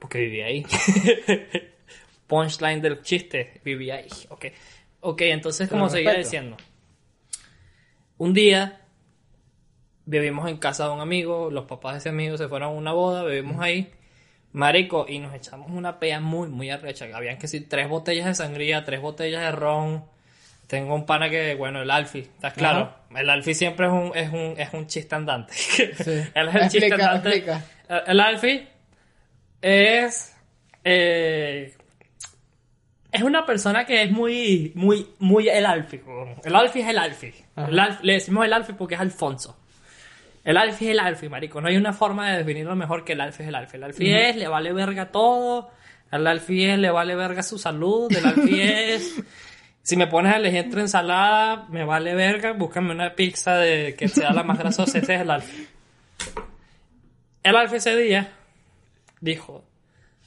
[0.00, 0.64] porque vivía ahí.
[2.26, 4.08] Punchline del chiste, vivía ahí.
[4.30, 4.46] Ok,
[5.10, 6.56] ok, entonces como seguía diciendo,
[8.18, 8.80] un día
[10.04, 12.92] vivimos en casa de un amigo, los papás de ese amigo se fueron a una
[12.92, 13.90] boda, vivimos ahí,
[14.52, 17.06] marico, y nos echamos una pea muy, muy arrecha.
[17.12, 20.04] Habían que decir tres botellas de sangría, tres botellas de ron.
[20.66, 22.92] Tengo un pana que, bueno, el Alfi, ¿estás claro?
[23.14, 25.52] El Alfi siempre es un, es un, es un chiste andante.
[26.34, 27.28] Él es el chiste Explica, andante.
[27.28, 27.64] explica.
[27.88, 28.68] El- El Alfi
[29.62, 30.34] es,
[30.84, 31.74] eh,
[33.16, 36.02] es una persona que es muy, muy, muy el Alfi.
[36.44, 37.32] El Alfi es el Alfi.
[37.54, 37.68] Ajá.
[37.68, 39.58] El le decimos el Alfi porque es Alfonso.
[40.44, 41.62] El Alfi es el Alfi, marico.
[41.62, 43.78] No hay una forma de definirlo mejor que el Alfi es el Alfi.
[43.78, 45.70] El Alfi es, le vale verga todo.
[46.12, 48.14] El Alfi es, le vale verga su salud.
[48.14, 49.22] El Alfi es...
[49.82, 52.52] Si me pones a elegir entre ensalada, me vale verga.
[52.52, 54.98] Búscame una pizza de que sea la más grasosa.
[54.98, 55.68] Ese es el Alfi.
[57.42, 58.30] El Alfi ese día
[59.22, 59.64] dijo...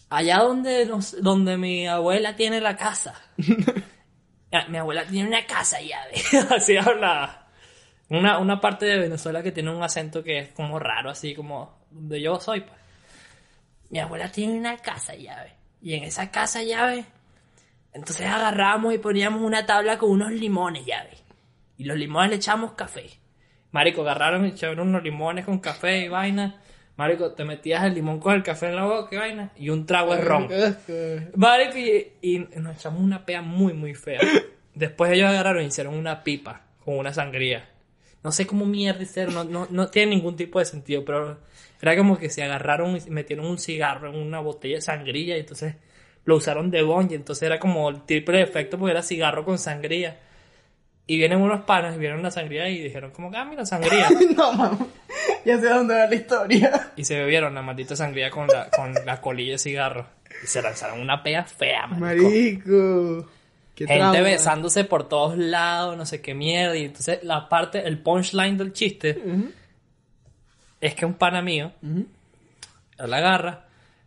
[0.09, 3.15] Allá donde, nos- donde mi abuela tiene la casa.
[4.51, 6.39] Ah, Mi abuela tiene una casa ya, ve.
[6.55, 7.45] Así habla.
[8.09, 11.77] Una, una parte de Venezuela que tiene un acento que es como raro, así como
[11.91, 12.73] donde yo soy, pues.
[13.91, 15.53] Mi abuela tiene una casa llave.
[15.83, 17.05] Y en esa casa llave,
[17.93, 21.11] entonces agarramos y poníamos una tabla con unos limones llave.
[21.77, 23.07] Y los limones le echamos café.
[23.69, 26.59] Marico, agarraron y echaron unos limones con café y vaina.
[26.99, 29.53] Marico, te metías el limón con el café en la boca y vaina.
[29.57, 30.51] Y un trago de ron.
[30.51, 34.19] Este, Marico, y, y nos echamos una pea muy, muy fea.
[34.75, 37.69] Después ellos agarraron y hicieron una pipa con una sangría.
[38.21, 41.37] No sé cómo mierda hicieron, no, no, no tiene ningún tipo de sentido, pero
[41.81, 45.39] era como que se agarraron y metieron un cigarro en una botella de sangría y
[45.39, 45.75] entonces
[46.25, 49.57] lo usaron de bon y entonces era como el triple efecto porque era cigarro con
[49.57, 50.19] sangría.
[51.11, 54.07] Y vienen unos panas y vieron la sangría y dijeron como que, ah, mira, sangría.
[54.37, 54.77] No, mamá.
[55.43, 56.91] Ya sé dónde va la historia.
[56.95, 60.05] y se bebieron la maldita sangría con la, con la colilla de cigarro.
[60.43, 62.25] Y se lanzaron una pea fea, marico.
[62.29, 63.29] Marico.
[63.73, 64.21] Qué Gente trauma.
[64.21, 66.75] besándose por todos lados, no sé qué mierda.
[66.77, 69.19] Y entonces la parte, el punchline del chiste
[70.81, 72.05] es que un pana mío, él
[73.09, 73.65] la agarra,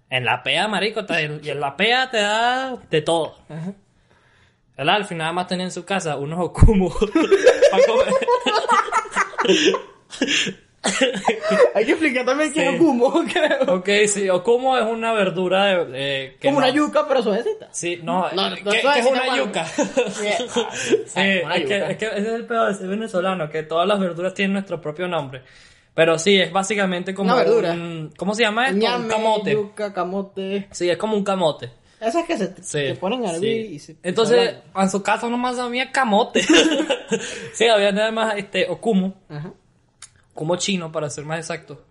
[0.08, 3.38] en la pea, marico, te- y en la pea te da de todo.
[3.48, 3.72] Ajá.
[4.76, 6.94] El Alfie nada más tenía en su casa unos okumos
[7.70, 8.14] para comer.
[11.74, 12.66] Hay que explicar también qué Sí.
[12.66, 13.76] es okumo, creo.
[13.76, 15.84] ok, sí, okumo es una verdura de...
[15.86, 17.68] de- que Como una no- yuca, pero suavecita.
[17.70, 19.64] Sí, no, No, no, ¿qué, no qué es una yuca?
[20.20, 20.36] Bien.
[21.06, 21.90] Sí, Una es que, yuca.
[21.90, 24.80] es que ese es el peor de ser venezolano, que todas las verduras tienen nuestro
[24.80, 25.42] propio nombre.
[25.94, 27.72] Pero sí, es básicamente como Una verdura.
[27.72, 28.78] un- ¿Cómo se llama esto?
[28.78, 29.52] Ñame, un camote.
[29.52, 30.66] yuca, camote.
[30.72, 31.70] Sí, es como un camote.
[32.02, 32.88] Esas que se, Sí.
[32.88, 33.46] se ponen a sí.
[33.46, 33.96] y se...
[34.02, 36.42] Entonces, en su casa nomás había camote.
[37.54, 39.14] sí, había nada más este, okumo.
[39.28, 39.52] Ajá.
[40.34, 41.84] como chino para ser más exacto.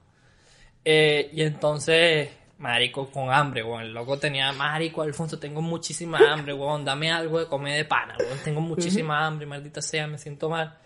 [0.84, 3.84] Eh, y entonces, marico, con hambre, weón.
[3.84, 6.84] El loco tenía, marico, Alfonso, tengo muchísima hambre, weón.
[6.84, 8.39] Dame algo de comer de pana, weón.
[8.43, 10.78] Tengo muchísima hambre, maldita sea, me siento mal.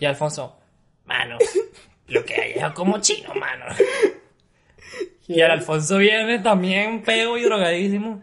[0.00, 0.58] Y Alfonso,
[1.04, 1.38] mano,
[2.08, 3.66] lo que hay es como chino, mano.
[5.28, 8.22] Y el Alfonso viene también pego y drogadísimo.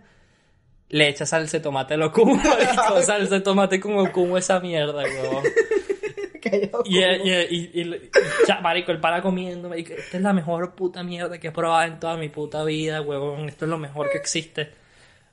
[0.89, 3.02] Le echa salsa de tomate a lo como, marico.
[3.04, 5.43] salsa de tomate como como esa mierda, weón.
[6.86, 8.10] Y, y, y, y-
[8.47, 11.84] ya, marico, el para comiendo, marico, esta es la mejor puta mierda que he probado
[11.86, 14.71] en toda mi puta vida, huevón, esto es lo mejor que existe.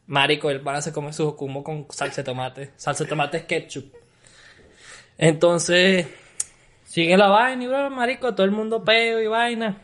[0.09, 2.71] Marico, el para se come su jocumo con salsa de tomate.
[2.77, 3.95] Salsa de tomate es ketchup.
[5.16, 6.07] Entonces,
[6.85, 9.81] sigue la vaina y, bro, marico, todo el mundo peo y vaina.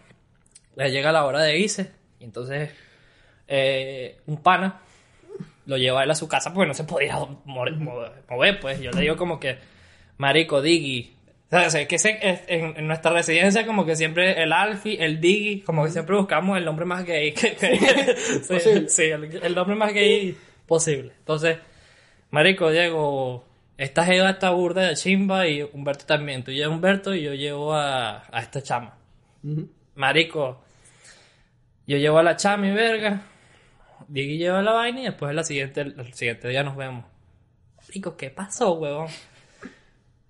[0.76, 1.92] Le llega la hora de irse.
[2.20, 2.70] Y entonces,
[3.48, 4.80] eh, un pana
[5.66, 7.42] lo lleva a él a su casa porque no se podía mo-
[8.29, 8.81] mover, pues.
[8.81, 9.59] Yo le digo como que,
[10.18, 11.14] marico, Diggy.
[11.51, 15.61] O sea, que se- en, en nuestra residencia como que siempre el Alfie, el Diggy,
[15.61, 17.33] como que siempre buscamos el nombre más gay.
[17.33, 17.77] que- que-
[18.16, 18.88] sí, Posible.
[18.88, 20.35] sí, el, el nombre más gay
[20.66, 21.12] posible.
[21.18, 21.59] Entonces,
[22.31, 23.44] marico, Diego,
[23.77, 26.42] esta jeva está burda de chimba y Humberto también.
[26.42, 28.96] Tú llevas a Humberto y yo llevo a, a esta chama.
[29.94, 30.62] Marico,
[31.87, 33.20] yo llevo a la chama y verga.
[34.12, 37.07] Diggy lleva la vaina y después la siguiente, el siguiente día nos vemos.
[37.81, 39.09] Marico, ¿qué pasó, huevón?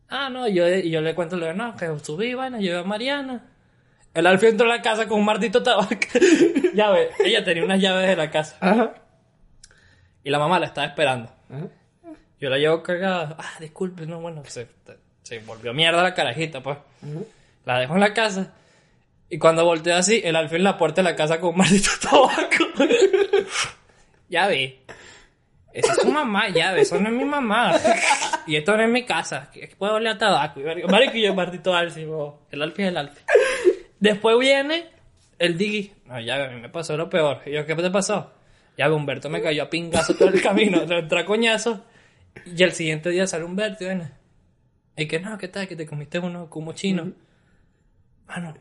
[0.09, 3.45] Ah, no, yo, yo le cuento, le digo, no, que subí, vaina, llevé a Mariana.
[4.14, 5.97] El Alfie entró a la casa con un martito tabaco.
[6.75, 8.57] llave, ella tenía unas llaves de la casa.
[8.61, 8.95] Ajá.
[10.23, 11.33] Y la mamá la estaba esperando.
[11.51, 11.66] Ajá.
[12.38, 13.37] Yo la llevo cargada.
[13.37, 14.68] Ah, disculpe, no, bueno, se,
[15.25, 16.79] se volvió mierda la carajita, pues.
[17.64, 18.55] La dejo en la casa.
[19.33, 21.88] Y cuando volteo así, el alfil en la puerta de la casa con un maldito
[22.03, 22.66] tabaco.
[24.29, 24.79] ya vi.
[25.73, 27.73] Esa es su mamá, ya ve, eso no es mi mamá.
[28.47, 29.51] y esto no es mi casa.
[29.51, 30.61] que puedo oler a tabaco.
[30.61, 32.42] Y marico, marico, y yo maldito alfil, bo.
[32.51, 33.25] el alfil es el alfil.
[34.01, 34.90] Después viene
[35.38, 35.95] el Diggy.
[36.05, 37.40] No, ya ve, a mí me pasó lo peor.
[37.47, 38.35] Y yo, ¿qué te pasó?
[38.77, 40.85] Ya ve, Humberto me cayó a pingazo todo el camino.
[40.85, 41.87] Le entró a coñazo.
[42.45, 44.11] Y el siguiente día sale Humberto y viene.
[44.95, 45.66] Y que no, ¿qué tal?
[45.66, 47.12] Que te comiste uno como chino.
[48.27, 48.55] Mano,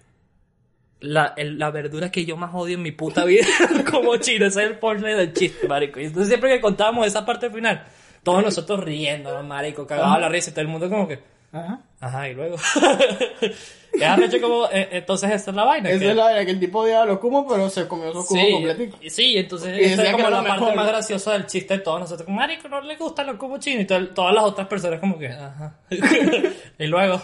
[1.01, 3.45] la, el- la verdura que yo más odio en mi puta vida
[3.91, 4.45] como chino.
[4.45, 5.99] Ese es el porno del chiste, marico.
[5.99, 7.83] Y entonces siempre que contábamos esa parte final,
[8.23, 11.19] todos nosotros riendo, marico, cagados a la risa y todo el mundo como que...
[11.53, 11.81] Ajá.
[11.99, 12.55] Ajá, y luego...
[14.05, 14.67] arrecho como...
[14.71, 15.89] eh, entonces esa es la vaina.
[15.89, 18.25] Esa que- es la verdad que el tipo odiaba los cumos, pero se comió su
[18.25, 18.97] cubo Sí, completico.
[19.01, 20.75] y- sí, entonces Y esa es como la parte mejor.
[20.75, 22.25] más graciosa del chiste de todos nosotros.
[22.25, 23.83] Como, marico, no le gustan los cubos chinos.
[23.83, 25.75] Y to- todas las otras personas como que, ajá.
[26.79, 27.21] y luego,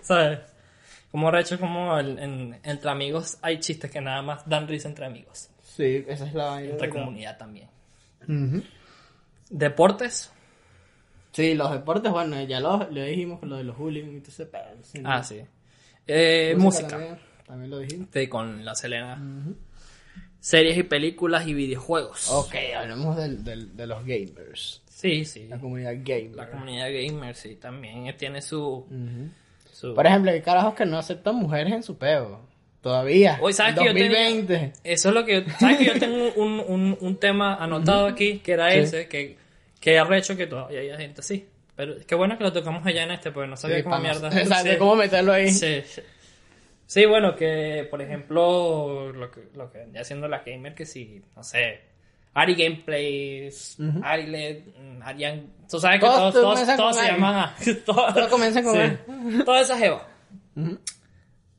[0.00, 0.38] ¿sabes?
[1.10, 5.06] Como recho, como el- en- entre amigos hay chistes que nada más dan risa entre
[5.06, 5.50] amigos.
[5.62, 6.70] Sí, esa es la vaina.
[6.70, 7.68] Entre comunidad también.
[9.48, 10.30] Deportes.
[11.32, 14.46] Sí, los deportes, bueno, ya lo, lo dijimos, lo de los hooligans y todo ese
[14.46, 14.64] pedo.
[14.82, 15.02] sí.
[15.04, 15.40] Ah, sí.
[16.06, 16.88] Eh, música.
[16.88, 18.08] También, también lo dijimos.
[18.12, 19.22] Sí, con la Selena.
[20.40, 22.28] Series y películas y videojuegos.
[22.30, 24.82] Ok, hablemos del, del- de los gamers.
[24.88, 25.46] Sí, sí.
[25.48, 26.34] La comunidad gamer.
[26.34, 28.86] La comunidad gamer, sí, también tiene su...
[29.80, 29.94] su...
[29.94, 32.40] Por ejemplo, hay carajos que no aceptan mujeres en su peo.
[32.82, 33.38] Todavía.
[33.42, 34.72] Oye, ¿sabes En que yo tenía- 2020.
[34.84, 38.38] Eso es lo que yo, ¿sabes que yo tengo un, un, un tema anotado aquí
[38.38, 38.78] que era Sí.
[38.78, 39.36] ese, que,
[39.80, 41.46] que arrecho que todavía hay gente así.
[41.76, 44.28] Pero qué bueno que lo tocamos allá en este, porque no sabía Sí, cómo mierda.
[44.38, 44.76] Exacto, Sí.
[44.78, 45.50] cómo meterlo ahí.
[45.50, 45.82] Sí,
[46.86, 47.06] sí.
[47.06, 51.80] Bueno, que por ejemplo, lo que, lo que haciendo la gamer, que si, no sé,
[52.34, 55.46] Ari Gameplays, Ari LED, mm, Arian.
[55.68, 57.54] Tú sabes que Todos todos, todos, se llaman a.
[57.84, 59.42] todos- Todos comienzan con sí.
[59.44, 60.06] Toda esa jeva.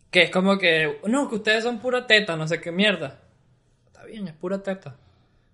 [0.09, 3.19] Que es como que, no, que ustedes son pura teta, no sé qué mierda.
[3.87, 4.95] Está bien, es pura teta.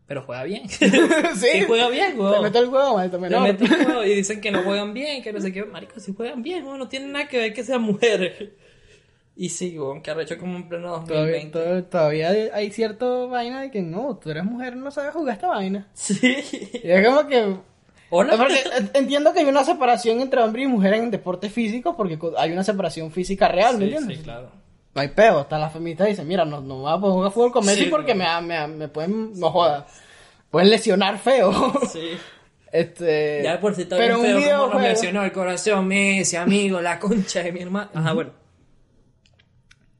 [0.07, 0.67] Pero juega bien.
[0.69, 0.89] sí.
[1.35, 2.41] Sí, juega bien, Te weón.
[2.43, 3.41] meto el juego, maldito Le menor.
[3.43, 5.65] meten juego y dicen que no juegan bien, que no sé qué.
[5.65, 8.49] Marico, si juegan bien, weón, no tiene nada que ver que sean mujeres.
[9.39, 11.59] Y sí, weón, que arrecho como en pleno Todavía, 2020.
[11.59, 15.47] to- todavía hay- cierto vaina de que no, tú eres mujer, no sabes jugar esta
[15.49, 15.87] vaina.
[15.93, 16.19] Sí.
[16.83, 17.55] Y es como que...
[18.09, 18.35] Hola.
[18.37, 22.17] Porque en- entiendo que hay una separación entre hombre y mujer en deportes físicos porque
[22.37, 24.17] hay una separación física real, ¿me Sí, entiendes?
[24.17, 24.49] sí, claro.
[24.95, 27.51] No hay peo, hasta las feministas dicen, mira, no, no voy a poder jugar fútbol
[27.51, 29.83] con Messi Sí, porque me, me, me pueden, no jodas,
[30.49, 31.51] pueden lesionar feo.
[31.91, 32.17] Sí.
[32.71, 36.81] este, Ya por si está pero bien feo, como nos lesionó el corazón, Messi, amigo,
[36.81, 37.91] la concha de mi hermano.
[37.93, 38.31] Ajá, bueno.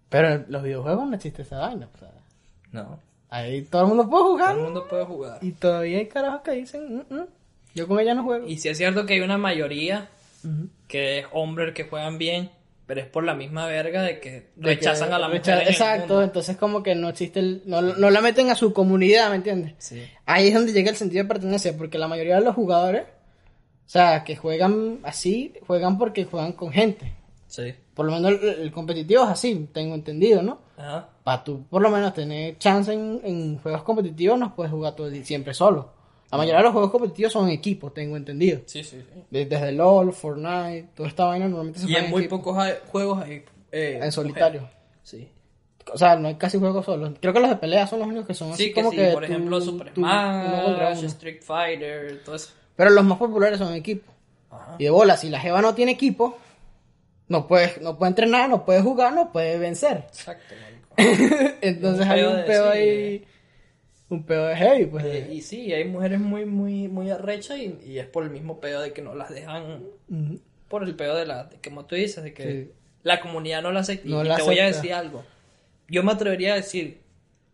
[0.10, 1.90] Pero en los videojuegos no existe esa vaina.
[1.94, 2.10] o sea,
[2.72, 3.00] No.
[3.30, 5.40] ahí todo el mundo puede Todo jugar el mundo puede jugar.
[5.42, 7.26] y todavía hay carajos que dicen, "Mm, mm,
[7.76, 8.48] yo con ella no juego.
[8.48, 10.08] Y si es cierto que hay una mayoría
[10.88, 12.50] que es hombres que juegan bien,
[12.86, 15.42] pero es por la misma verga de que De que rechazan a la mujer.
[15.42, 18.72] recha- en Exacto, entonces como que no existe el, no, no la meten a su
[18.72, 19.74] comunidad, ¿me entiendes?
[19.78, 20.02] Sí.
[20.26, 23.90] Ahí es donde llega el sentido de pertenencia, porque la mayoría de los jugadores, o
[23.90, 27.12] sea, que juegan así, juegan porque juegan con gente.
[27.48, 27.74] Sí.
[27.94, 30.60] Por lo menos el, el competitivo es así, tengo entendido, ¿no?
[30.78, 31.10] Ajá.
[31.24, 35.08] Para tú por lo menos tener chance en, en juegos competitivos no puedes jugar todo
[35.08, 35.92] el siempre solo.
[36.30, 38.60] La mayoría de los juegos competitivos son en equipo, tengo entendido.
[38.66, 39.24] Sí, sí, sí.
[39.32, 42.38] De- Desde LOL, Fortnite, toda esta vaina normalmente se Y en muy equipo.
[42.40, 43.46] pocos hay- juegos hay.
[43.72, 44.68] eh, En solitario.
[45.04, 45.30] Sí.
[45.94, 47.14] O sea, no hay casi juegos solos.
[47.22, 48.98] Creo que los de pelea son los únicos que son así Sí, que como sí,
[48.98, 51.04] que por tú- ejemplo, Super Smash.
[51.06, 52.50] Street Fighter, todo eso.
[52.76, 54.12] Pero los más populares son en equipo.
[54.52, 54.76] Ajá.
[54.78, 56.38] Y de bola, si la Jeva no tiene equipo,
[57.28, 60.06] no puede, no puede entrenar, no puede jugar, no puede vencer.
[60.08, 60.88] Exacto, marico.
[61.62, 62.78] Entonces Un hay un pedo sí.
[62.78, 63.26] ahí.
[64.10, 65.04] Un pedo de heavy, pues.
[65.06, 68.60] Eh, y sí, hay mujeres muy, muy, muy arrechas y, y es por el mismo
[68.62, 69.84] pedo de que no las dejan.
[70.70, 71.44] Por el pedo de la.
[71.46, 72.72] De, como tú dices, de que Sí.
[73.04, 74.08] la comunidad no la acepta.
[74.08, 75.26] No y la te voy a decir algo.
[75.90, 77.02] Yo me atrevería a decir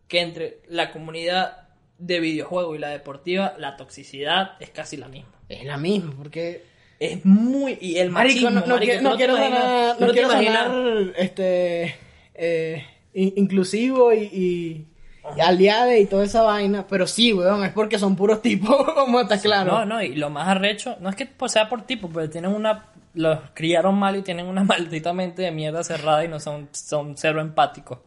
[0.07, 5.31] que entre la comunidad de videojuego y la deportiva, la toxicidad es casi la misma.
[5.49, 6.63] Es la misma, porque.
[7.05, 7.77] Es muy.
[7.81, 10.67] Y el Marico, machismo, no, no marico, no te quiero imaginas- sonar, no quiero imaginas-
[10.67, 11.95] sonar, este,
[12.35, 14.87] eh, in- inclusivo y, y,
[15.35, 19.19] y aliade y toda esa vaina, pero sí, weón, es porque son puros tipos, como
[19.19, 19.71] está claro.
[19.71, 22.51] No, no, y lo más arrecho, no es que pues, sea por tipo, pero tienen
[22.51, 22.85] una.
[23.15, 27.15] Los criaron mal y tienen una maldita mente de mierda cerrada y no son, son
[27.17, 27.99] cero empáticos.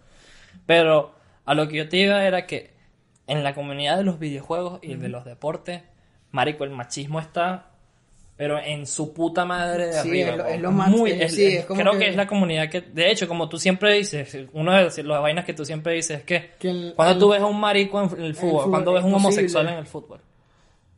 [0.64, 2.72] Pero a lo que yo te iba era que
[3.26, 5.82] en la comunidad de los videojuegos y de los deportes,
[6.32, 7.66] Marico, el machismo está.
[8.36, 10.30] Pero en su puta madre de Sí, arriba.
[10.30, 10.54] es lo- weón.
[10.56, 12.08] es lo más- Muy- es- sí, como creo que- que...
[12.10, 12.82] es la comunidad que.
[12.82, 16.18] De hecho, como tú siempre dices, una de las las vainas que tú siempre dices
[16.18, 16.50] es que.
[16.58, 19.02] Que el- cuando el- tú ves a un marico en el fútbol, fútbol, cuando ves
[19.04, 20.20] a un homosexual en el fútbol.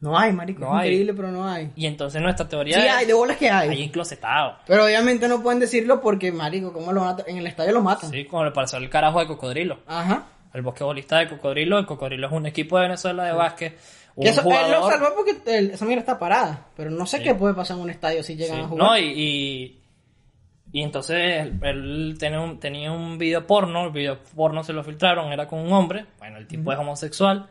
[0.00, 0.88] No hay, marico, No es hay.
[0.90, 1.70] increíble, pero no hay.
[1.74, 2.92] Y entonces nuestra Sí teoría es.
[2.92, 3.68] hay, de bolas que hay.
[3.68, 4.56] Ahí enclosetado.
[4.66, 7.24] Pero obviamente no pueden decirlo porque, marico, ¿cómo lo matan?
[7.28, 8.10] En el estadio lo matan.
[8.10, 9.78] Sí, como le pasó el carajo de Cocodrilo.
[9.88, 10.26] Ajá.
[10.54, 11.78] El basquetbolista de Cocodrilo.
[11.78, 13.76] El Cocodrilo es un equipo de Venezuela de básquet.
[14.26, 16.66] Eso, él lo salvó porque el- esa mierda está parada.
[16.76, 18.86] Pero no sé qué puede pasar en un estadio si llegan Sí, a jugar.
[18.86, 19.80] No, y, y,
[20.72, 23.86] y entonces él, él tenía, un, tenía un video porno.
[23.86, 25.32] El video porno se lo filtraron.
[25.32, 26.06] Era con un hombre.
[26.18, 27.48] Bueno, el tipo es homosexual.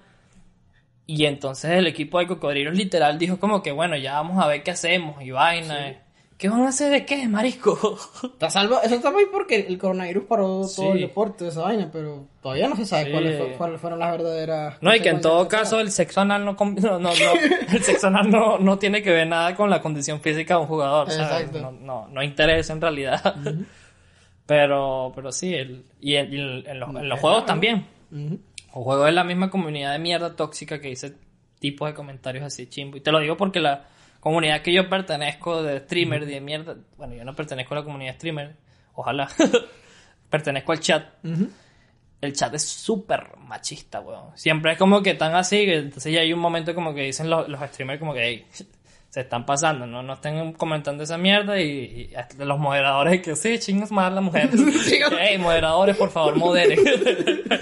[1.06, 4.62] Y entonces el equipo de Cocodrilos literal dijo como que bueno, ya vamos a ver
[4.64, 5.94] qué hacemos y vaina.
[6.38, 7.98] ¿Qué van a hacer de qué, marico?
[8.24, 10.86] Está salvo, eso está muy porque el coronavirus paró todo Sí.
[10.86, 13.12] el deporte, esa vaina, pero todavía no se sabe Sí.
[13.12, 14.78] cuáles, fue- cuáles fueron las verdaderas.
[14.82, 15.62] No, y que en todo consecuencias.
[15.72, 17.12] caso el sexo anal no, com- no, no, no-
[17.74, 20.68] el sexo anal no, no tiene que ver nada con la condición física de un
[20.68, 21.48] jugador, ¿sabes?
[21.48, 21.60] Exacto.
[21.60, 23.36] No, no, no interesa en realidad.
[24.46, 27.86] Pero, pero sí, el, y, el- y el- en los, en los juegos también.
[28.12, 28.40] Ujú.
[28.76, 31.16] Los juegos es la misma comunidad de mierda tóxica que dice
[31.60, 32.98] tipos de comentarios así chimbo.
[32.98, 33.88] Y te lo digo porque la
[34.28, 38.16] comunidad que yo pertenezco de streamer, de mierda, bueno, yo no pertenezco a la comunidad
[38.16, 38.56] streamer,
[38.94, 39.30] ojalá,
[40.30, 41.06] pertenezco al chat.
[42.20, 44.36] El chat es súper machista, weón.
[44.36, 47.30] Siempre es como que están así, que entonces ya hay un momento como que dicen
[47.30, 48.46] los, los streamers como que "Ey,
[49.10, 50.04] se están pasando, ¿no?
[50.04, 54.50] No estén comentando esa mierda y, los moderadores que sí, chingas más la mujer.
[55.20, 56.80] Ey, moderadores, por favor, moderen.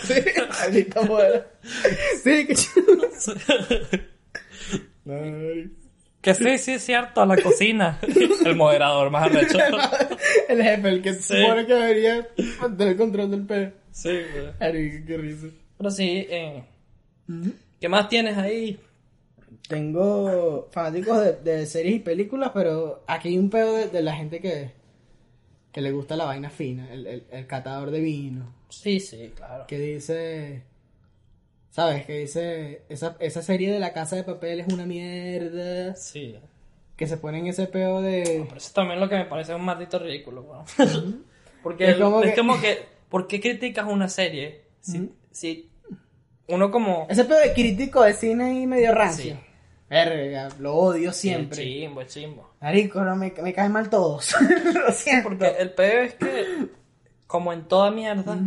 [0.02, 0.16] Sí,
[0.64, 1.48] ahorita muera.
[2.24, 2.96] Sí, que chido.
[6.26, 8.00] Que sí, sí, es cierto, a la cocina.
[8.46, 9.58] El moderador más arrecho.
[10.50, 12.28] El jefe, el que se supone que debería
[12.60, 13.72] mantener el control del peo.
[13.92, 14.54] Sí, weón.
[14.60, 15.48] Marico, qué risa.
[15.78, 16.64] Pero sí, eh,
[17.80, 18.80] ¿qué más tienes ahí?
[19.68, 24.16] Tengo fanáticos de, de series y películas, pero aquí hay un pedo de, de la
[24.16, 24.72] gente que,
[25.72, 29.66] que le gusta la vaina fina, el, el, el catador de vino, Sí, sí, claro.
[29.68, 30.64] que dice,
[31.76, 32.06] ¿sabes?
[32.06, 36.38] Que dice, esa, esa serie de la casa de papel es una mierda, Sí.
[36.96, 38.44] que se pone en ese pedo de...
[38.48, 41.26] Pero eso también lo que me parece un maldito ridículo, weón.
[41.64, 42.80] Porque Es es como como, que- que...
[43.10, 44.62] ¿por qué criticas una serie?
[44.80, 45.70] Si, si
[46.48, 47.08] uno como...
[47.10, 49.34] Ese pedo de crítico de cine y medio rancio.
[49.36, 49.40] Sí.
[49.90, 51.62] Verga, lo odio siempre.
[51.62, 52.52] Es chimbo, es chimbo.
[52.62, 54.34] Marico, no, me, me caen mal todos.
[54.74, 55.28] lo siento.
[55.28, 56.68] Porque el peor es que,
[57.28, 58.38] como en toda mierda,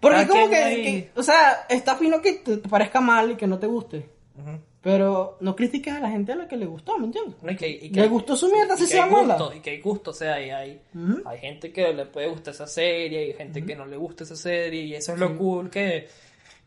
[0.00, 3.36] Porque como que, hay- que- o sea, está fino que te, te parezca mal y
[3.36, 4.08] que no te guste.
[4.38, 4.58] Ujú.
[4.80, 7.34] Pero no critiques a la gente a la que le gustó, ¿me entiendes?
[7.42, 9.36] No, y que, y que- Le gustó su mierda, y si sea hay mala.
[9.36, 10.80] gusto, y que hay gusto, o sea, hay, hay,
[11.26, 14.36] hay gente que le puede gustar esa serie, hay gente que no le gusta esa
[14.36, 16.06] serie, y eso es lo cool que,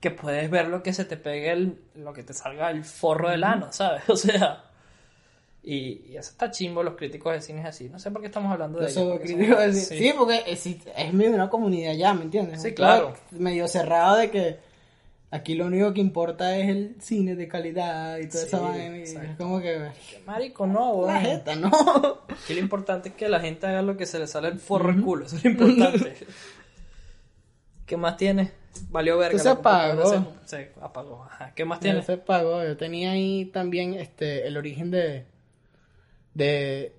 [0.01, 3.29] que puedes ver lo que se te pegue, el, lo que te salga el forro
[3.29, 4.03] del ano, ¿sabes?
[4.09, 4.65] O sea,
[5.63, 7.89] y, y eso está chimbo, los críticos de cine es así.
[7.89, 8.91] No sé por qué estamos hablando de de
[9.73, 9.73] cine.
[9.73, 12.61] Sí, porque es, es medio una comunidad ya, ¿me entiendes?
[12.61, 13.13] Sí, Un claro.
[13.31, 14.59] Medio cerrado de que
[15.29, 18.97] aquí lo único que importa es el cine de calidad y toda esa Sí, vaina.
[18.97, 19.89] y es como que...
[20.09, 21.69] Qué marico, no, La jeta, ¿no?
[22.29, 24.89] Aquí lo importante es que la gente haga lo que se le sale el forro
[24.89, 26.15] al culo, eso es lo importante.
[27.85, 28.51] ¿Qué más tienes?
[28.89, 29.37] Valió verga.
[29.37, 30.09] Se apagó.
[30.09, 31.23] Se, se apagó.
[31.25, 31.51] Ajá.
[31.53, 32.05] ¿Qué más tienes?
[32.05, 32.63] se pagó.
[32.63, 35.25] Yo tenía ahí también este el origen de.
[36.33, 36.95] De.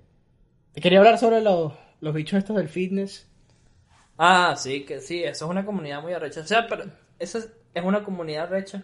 [0.75, 3.27] Quería hablar sobre los, los bichos estos del fitness.
[4.17, 6.41] Ah, sí, que sí, eso es una comunidad muy arrecha.
[6.41, 6.85] O sea, pero
[7.19, 8.83] eso es, es una comunidad arrecha,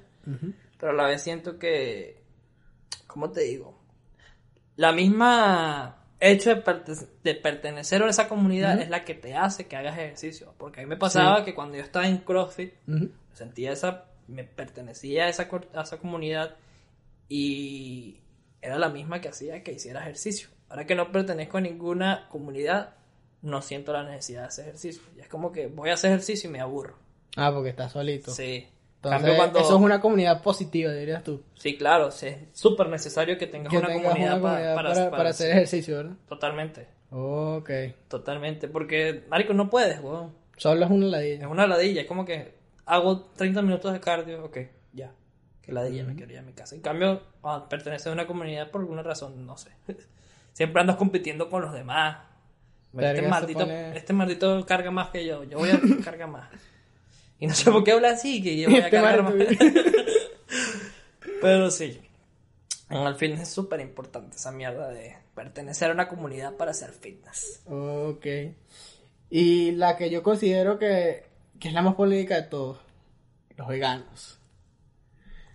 [0.79, 2.21] pero a la vez siento que,
[3.07, 3.79] ¿cómo te digo?
[4.75, 9.67] La misma hecho de, perte- de pertenecer a esa comunidad es la que te hace
[9.67, 10.53] que hagas ejercicio.
[10.57, 13.09] Porque a mí me pasaba que cuando yo estaba en CrossFit, Ujú.
[13.33, 16.55] sentía esa, me pertenecía a esa, a esa comunidad
[17.27, 18.19] y
[18.61, 20.49] era la misma que hacía que hiciera ejercicio.
[20.69, 22.95] Ahora que no pertenezco a ninguna comunidad,
[23.41, 25.01] no siento la necesidad de hacer ejercicio.
[25.15, 26.95] Y es como que voy a hacer ejercicio y me aburro.
[27.37, 28.31] Ah, porque estás solito.
[28.31, 28.67] Sí.
[28.97, 31.41] Entonces, Cambio cuando- eso es una comunidad positiva, dirías tú.
[31.55, 34.75] Sí, claro, sí, es súper necesario que tengas Que una tengas comunidad, una pa- comunidad
[34.75, 36.15] para, para, para- para hacer ejercicio, ¿verdad?
[36.27, 37.69] Totalmente, Ok.
[38.09, 38.67] totalmente.
[38.67, 40.33] Porque, marico, no puedes, weón.
[40.57, 41.47] Solo es una Es ladilla.
[41.47, 42.53] una ladilla, es como que
[42.85, 44.57] hago 30 minutos de cardio, ok,
[45.69, 45.81] ya.
[45.81, 46.75] Que ladilla, me quería a mi casa.
[46.75, 49.69] En cambio, ah, pertenece a una comunidad por alguna razón, no sé.
[50.53, 52.17] Siempre andas compitiendo con los demás.
[52.93, 55.43] Este se maldito, pone- este maldito carga más que yo.
[55.43, 56.49] Yo voy a cargar más.
[57.39, 59.33] Y no sé por qué habla así, que yo voy a Este cargar más.
[61.41, 62.01] Pero sí.
[62.89, 67.61] Al fin es súper importante esa mierda de pertenecer a una comunidad para hacer fitness.
[67.67, 68.25] Ok.
[69.29, 71.23] Y la que yo considero que,
[71.59, 72.79] que es la más polémica de todos.
[73.55, 74.38] Los veganos.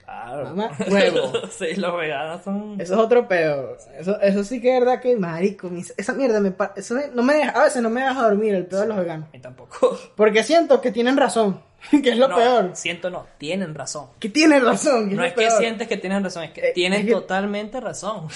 [0.05, 0.44] Claro.
[0.44, 1.32] Mamá, huevo.
[1.50, 2.80] sí, los veganos son.
[2.80, 3.78] Eso es otro peor.
[3.98, 7.34] Eso, eso sí que es verdad que, marico, esa mierda me, eso me- no me
[7.34, 9.28] deja, a veces no me deja dormir el peor de los veganos.
[9.28, 9.98] A mí tampoco.
[10.16, 12.70] Porque siento que tienen razón, que es lo No, peor.
[12.74, 14.09] Siento no, tienen razón.
[14.18, 17.00] Que tienen razón, que No es que sientes que tienen razón, es que Eh, tienen
[17.00, 18.28] es que- totalmente razón.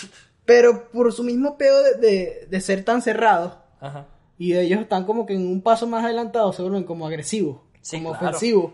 [0.45, 4.07] Pero por su mismo peor de, de, de ser tan cerrados, Ajá.
[4.39, 7.99] y ellos están como que en un paso más adelantado, se vuelven como agresivos, Sí,
[7.99, 8.29] como claro.
[8.29, 8.73] ofensivos.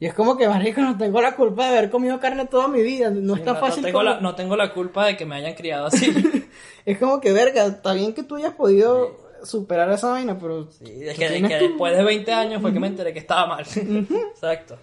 [0.00, 2.82] Y es como que, marico, no tengo la culpa de haber comido carne toda mi
[2.82, 3.10] vida.
[3.10, 5.16] No es Sí, tan no, fácil no tengo como- la, no tengo la culpa de
[5.16, 6.12] que me hayan criado así.
[6.86, 10.70] Es como que, verga, está bien que tú hayas podido superar esa vaina, pero...
[10.70, 13.46] Sí, es que, que tu- después de 20 años fue que me enteré que estaba
[13.46, 13.64] mal.
[13.66, 14.78] Exacto.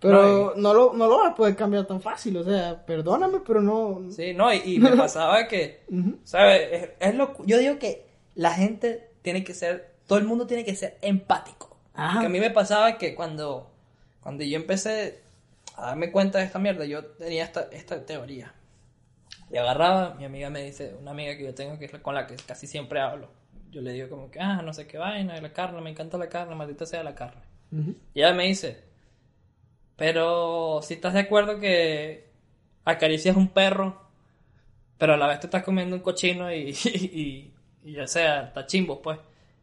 [0.00, 3.60] Pero no, lo, no lo vas a poder cambiar tan fácil, o sea, perdóname, pero
[3.60, 4.02] no...
[4.10, 5.80] Sí, no, y, y me pasaba que,
[6.24, 6.68] ¿sabes?
[6.70, 8.04] Es, es lo, yo digo que
[8.36, 11.76] la gente tiene que ser, todo el mundo tiene que ser empático.
[11.94, 12.12] Ajá.
[12.14, 13.70] Porque a mí me pasaba que cuando,
[14.28, 15.22] cuando yo empecé
[15.74, 18.52] a darme cuenta de esta mierda, yo tenía esta, esta teoría.
[19.50, 22.26] Y agarraba, mi amiga me dice, una amiga que yo tengo que es con la
[22.26, 23.30] que casi siempre hablo.
[23.70, 26.28] Yo le digo como que, ah, no sé qué vaina, la carne, me encanta la
[26.28, 27.40] carne, maldita sea la carne.
[27.72, 27.94] Ujú.
[28.12, 28.84] Y ella me dice,
[29.96, 32.28] pero si estás de acuerdo que
[32.84, 33.98] acaricias un perro,
[34.98, 38.66] pero a la vez te estás comiendo un cochino y, y, y ya sea, está
[38.66, 39.18] chimbo, pues.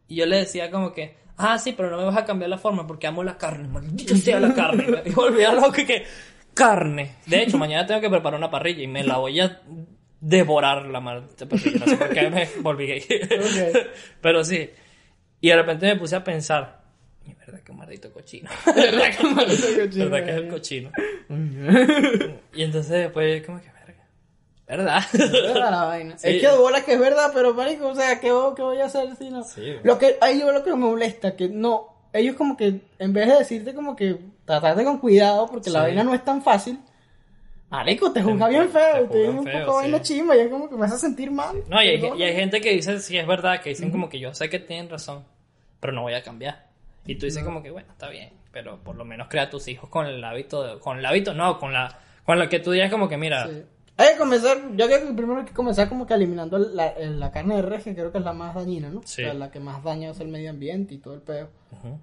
[0.08, 2.58] Y yo le decía como que, ah, sí, pero no me vas a cambiar la
[2.58, 4.86] forma porque amo la carne, maldita sea la carne.
[5.04, 6.04] Y volvía loco que,
[6.54, 7.16] carne.
[7.26, 9.60] De hecho, mañana tengo que preparar una parrilla y me la voy a
[10.20, 11.80] devorar la maldita parrilla.
[11.80, 13.00] No sé por qué me volví gay.
[13.00, 13.76] Ok.
[14.20, 14.70] Pero sí.
[15.40, 16.80] Y de repente me puse a pensar,
[17.24, 18.50] "Y verdad que un maldito cochino.
[18.74, 20.90] verdad que, verdad que es el cochino.
[22.54, 23.75] y entonces después, como que
[24.66, 25.00] ¿Verdad?
[25.12, 26.18] Verdad la vaina.
[26.18, 26.28] Sí.
[26.28, 29.14] Es que bola que es verdad, pero marico, o sea, ¿qué, qué voy a hacer
[29.16, 29.44] si no?
[29.44, 33.12] Sí, lo que, ahí yo lo que me molesta, que no, ellos como que, en
[33.12, 36.80] vez de decirte como que tratarte con cuidado, porque la vaina no es tan fácil,
[37.70, 40.48] marico, te juzga bien te feo, te, dice un feo, poco vaina chimba, y es
[40.48, 41.62] como que me hace sentir mal.
[41.68, 44.18] No, y hay, y hay gente que dice, sí, es verdad, que dicen como que
[44.18, 45.24] yo sé que tienen razón,
[45.78, 46.66] pero no voy a cambiar.
[47.06, 49.68] Y tú dices como que, bueno, está bien, pero por lo menos crea a tus
[49.68, 52.72] hijos con el hábito, de- con el hábito, no, con la, con lo que tú
[52.72, 53.62] digas como que, mira, Sí.
[53.98, 57.30] Hay que comenzar, yo creo que primero hay que comenzar como que eliminando la, la
[57.30, 59.00] carne de res, que creo que es la más dañina, ¿no?
[59.04, 59.22] Sí.
[59.22, 61.48] O sea, la que más daña es el medio ambiente y todo el pedo.
[61.72, 61.98] Ujú.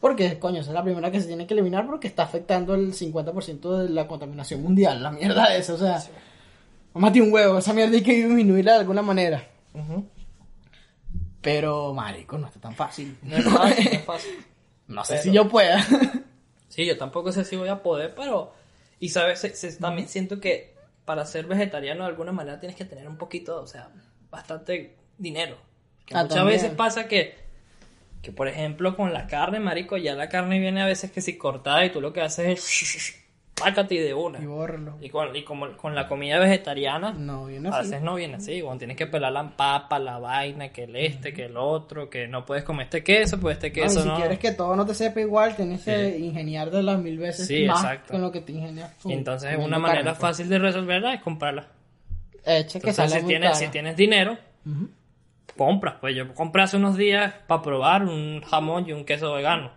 [0.00, 2.92] Porque, coño, esa es la primera que se tiene que eliminar porque está afectando el
[2.92, 5.00] 50% de la contaminación mundial.
[5.02, 8.78] La mierda esa, o sea, a tirar un huevo, esa mierda hay que disminuirla de
[8.80, 9.44] alguna manera.
[9.74, 10.04] Ujú.
[11.40, 13.16] Pero, marico, no está tan fácil.
[13.22, 14.32] no es fácil, no es fácil.
[14.88, 15.84] No sé Pero- si yo pueda.
[16.68, 18.54] Sí, yo tampoco sé si voy a poder, pero...
[19.00, 20.74] Y sabes, Se- se- también siento que
[21.08, 23.88] para ser vegetariano de alguna manera tienes que tener un poquito, o sea,
[24.30, 25.56] bastante dinero.
[26.04, 26.60] Que Ah, muchas también.
[26.60, 27.34] veces pasa que,
[28.20, 31.38] que, por ejemplo, con la carne, marico, ya la carne viene a veces que si
[31.38, 33.24] cortada y tú lo que haces es...
[33.60, 34.38] Pácate y de una.
[34.40, 34.96] y bórralo.
[35.00, 38.60] Y con, y como con la comida vegetariana, No, viene a veces no viene así,
[38.62, 42.28] bueno, tienes que pelar la papa, la vaina, que el este, que el otro, que
[42.28, 44.16] no puedes comer este queso, pues este No, y queso si no.
[44.16, 47.64] quieres que todo no te sepa igual, tienes que ingeniar de las mil veces Sí,
[47.66, 48.12] más exacto.
[48.12, 48.94] con lo que te ingenias.
[49.04, 50.18] Y entonces una manera carne, pues.
[50.20, 51.66] fácil de resolverla es comprarla.
[52.44, 53.60] Hecha que Entonces, sale si muy tienes, cara.
[53.60, 54.88] si tienes dinero, Ujú,
[55.56, 55.96] compras.
[56.00, 59.70] Pues yo compré hace unos días para probar un jamón y un queso vegano.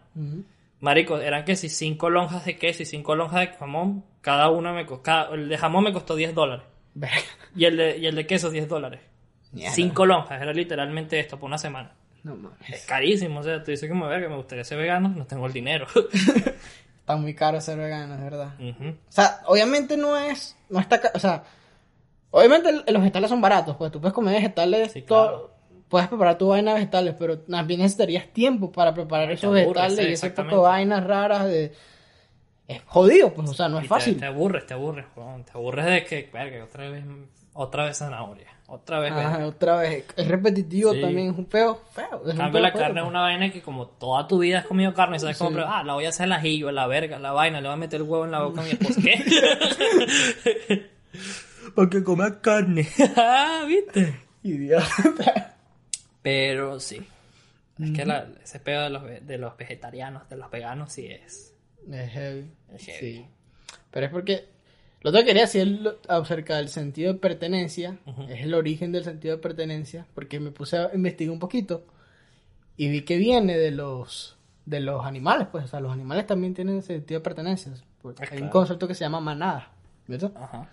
[0.82, 4.74] Marico, eran que si cinco lonjas de queso y cinco lonjas de jamón, cada una
[4.74, 6.66] me costó, el de jamón me costó 10 dólares.
[7.56, 9.00] Y el de, y el de queso 10 dólares.
[9.52, 9.74] Mierda.
[9.76, 11.94] Cinco lonjas, era literalmente esto por una semana.
[12.24, 12.70] No mames.
[12.70, 15.46] Es carísimo, o sea, tú dices que me, verga, me gustaría ser vegano, no tengo
[15.46, 15.86] el dinero.
[17.00, 18.54] Está muy caro ser vegano, es verdad.
[18.60, 21.44] O sea, obviamente no es, no está, o sea,
[22.30, 25.51] obviamente los vegetales son baratos, pues tú puedes comer vegetales, Sí, todo-.
[25.92, 29.98] Puedes preparar tu vaina de vegetales, pero también necesitarías tiempo para preparar esos aburres, vegetales
[29.98, 31.72] sí, y ese poco de vainas raras de...
[32.68, 34.18] Es jodido, pues, o sea, no es Y te- fácil.
[34.18, 35.06] Te, aburres, te aburres.
[35.46, 37.04] Te aburres de que, verga, otra vez,
[37.54, 38.48] otra vez zanahoria.
[38.68, 41.02] Otra vez, Ajá, otra vez, es repetitivo Sí.
[41.02, 42.22] también, es un feo, feo.
[42.24, 44.60] es En un cambio, la feo, carne es una vaina que como toda tu vida
[44.60, 45.56] has comido carne, sabes cómo, Sí.
[45.58, 47.78] pero, ah, la voy a hacer el ajillo, la verga, la vaina, le voy a
[47.78, 49.02] meter el huevo en la boca a mi esposa.
[49.04, 50.90] ¿Qué?
[51.76, 52.88] Porque comer carne.
[53.18, 54.18] Ah, ¿Viste?
[54.44, 55.56] Idiota.
[56.22, 57.06] Pero sí.
[57.80, 61.54] Es que la- ese pedo de los, de los vegetarianos, de los veganos, sí es.
[61.90, 62.52] Es heavy.
[62.74, 63.00] Es heavy.
[63.18, 63.26] Sí.
[63.90, 64.46] Pero es porque
[65.02, 67.98] lo que quería decir acerca del sentido de pertenencia,
[68.30, 71.86] es el origen del sentido de pertenencia, porque me puse a investigar un poquito
[72.78, 76.54] y vi que viene de los de los animales, pues, o sea, los animales también
[76.54, 77.74] tienen sentido de pertenencia.
[78.02, 78.52] porque Ah, hay un claro.
[78.52, 79.72] concepto que se llama manada,
[80.08, 80.32] ¿verdad?
[80.36, 80.70] Ajá.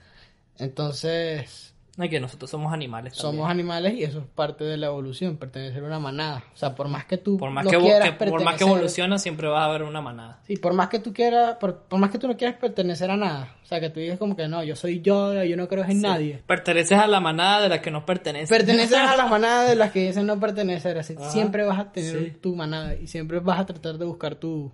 [0.59, 3.33] Entonces, No, que nosotros somos animales también.
[3.35, 6.45] somos animales y eso es parte de la evolución, pertenecer a una manada.
[6.55, 8.61] O sea, por más que tú Por más, no que, quieras que- por más que
[8.65, 10.39] pertenecer- evoluciona, siempre vas a haber una manada.
[10.47, 13.17] Sí, por más que tú quieras, por, por más que tú no quieras pertenecer a
[13.17, 15.85] nada, o sea, que tú digas como que no, yo soy yo, yo no creo
[15.85, 16.41] en nadie.
[16.47, 18.49] Perteneces a la manada de la que no perteneces.
[18.49, 21.91] Perteneces a las manadas de las que dicen no pertenecer, así Ajá, siempre vas a
[21.91, 22.31] tener sí.
[22.41, 24.71] tu manada y siempre vas a tratar de buscar tu,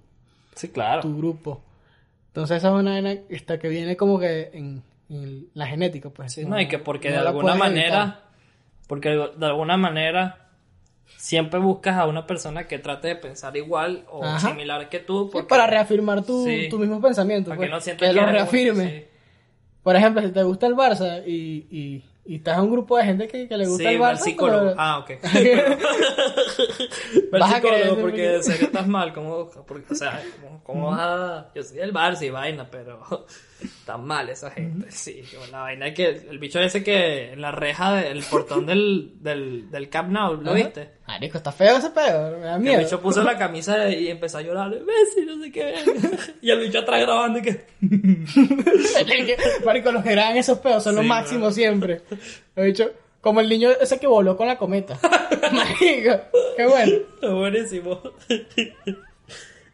[0.55, 1.01] Sí, claro.
[1.01, 1.62] tu grupo.
[2.27, 2.99] Entonces esa es una
[3.31, 6.32] esta que viene como que en, la genética, pues.
[6.32, 8.20] Sí, no, y que porque no de alguna manera, evitar.
[8.86, 10.48] porque de alguna manera
[11.16, 14.48] siempre buscas a una persona que trate de pensar igual o Ajá.
[14.50, 15.24] similar que tú.
[15.26, 16.68] Sí, Porque, para reafirmar tu, Sí.
[16.70, 19.09] tu mismo pensamiento, para pues, que no sientas que lo reafirme.
[19.82, 23.05] Por ejemplo, si te gusta el Barça y, y, y estás en un grupo de
[23.05, 24.61] gente que, que le gusta Sí, el al Barça, psicólogo.
[24.70, 25.11] pero- Ah, ok.
[27.33, 29.12] Va Vas psicólogo porque de serio estás mal.
[29.12, 31.51] ¿Cómo, porque, o sea, ¿cómo, cómo vas a...?
[31.55, 33.27] Yo soy del Barça y vaina, pero
[33.62, 34.91] está mal esa gente.
[34.91, 39.12] Sí, la vaina es que el bicho ese que en la reja del portón del,
[39.20, 40.55] del, del Camp Nou, ¿lo Ajá.
[40.55, 40.91] viste?
[41.07, 42.78] Marico, está feo ese pedo, me da El miedo.
[42.78, 44.70] bicho puso la camisa y empezó a llorar.
[44.70, 45.74] Messi, no sé qué.
[46.40, 47.64] Y el bicho atrás grabando y que...
[49.64, 52.02] Marico, los que graban esos pedos son los Sí, máximos siempre.
[52.57, 52.90] He dicho,
[53.20, 54.98] como el niño ese que voló con la cometa.
[55.52, 56.20] Marico,
[56.57, 56.92] qué bueno.
[57.14, 58.00] Está buenísimo.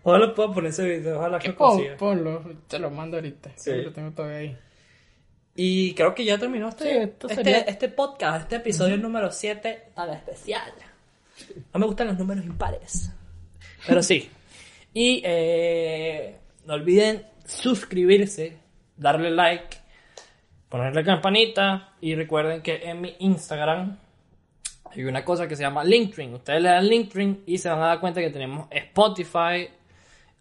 [0.03, 1.97] Ojalá pueda poner ese video, ojalá que Pon- consiga.
[1.97, 3.51] ponlo, te lo mando ahorita.
[3.57, 3.71] Sí.
[3.83, 4.59] Lo tengo todavía ahí.
[5.55, 9.91] Y creo que ya terminó este, Sí, este, sería- este podcast, este episodio número 7
[9.95, 10.73] a la especial.
[11.73, 13.13] No me gustan los números impares.
[13.87, 14.31] Pero sí.
[14.93, 18.59] Y eh, no olviden suscribirse,
[18.97, 19.77] darle like,
[20.69, 23.99] ponerle campanita y recuerden que en mi Instagram
[24.93, 26.33] hay una cosa que se llama Linktree.
[26.35, 29.69] Ustedes le dan Linktree y se van a dar cuenta que tenemos Spotify,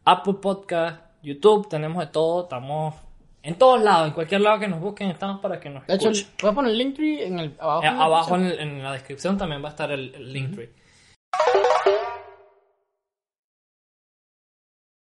[0.05, 2.95] Apple Podcast, YouTube, tenemos de todo, estamos
[3.41, 6.09] en todos lados, en cualquier lado que nos busquen estamos para que nos De hecho,
[6.09, 6.35] escuchen.
[6.41, 7.83] voy a poner el Linktree en el, abajo.
[7.83, 10.69] Eh, en la abajo en la descripción también va a estar el, el Linktree.
[11.47, 11.63] you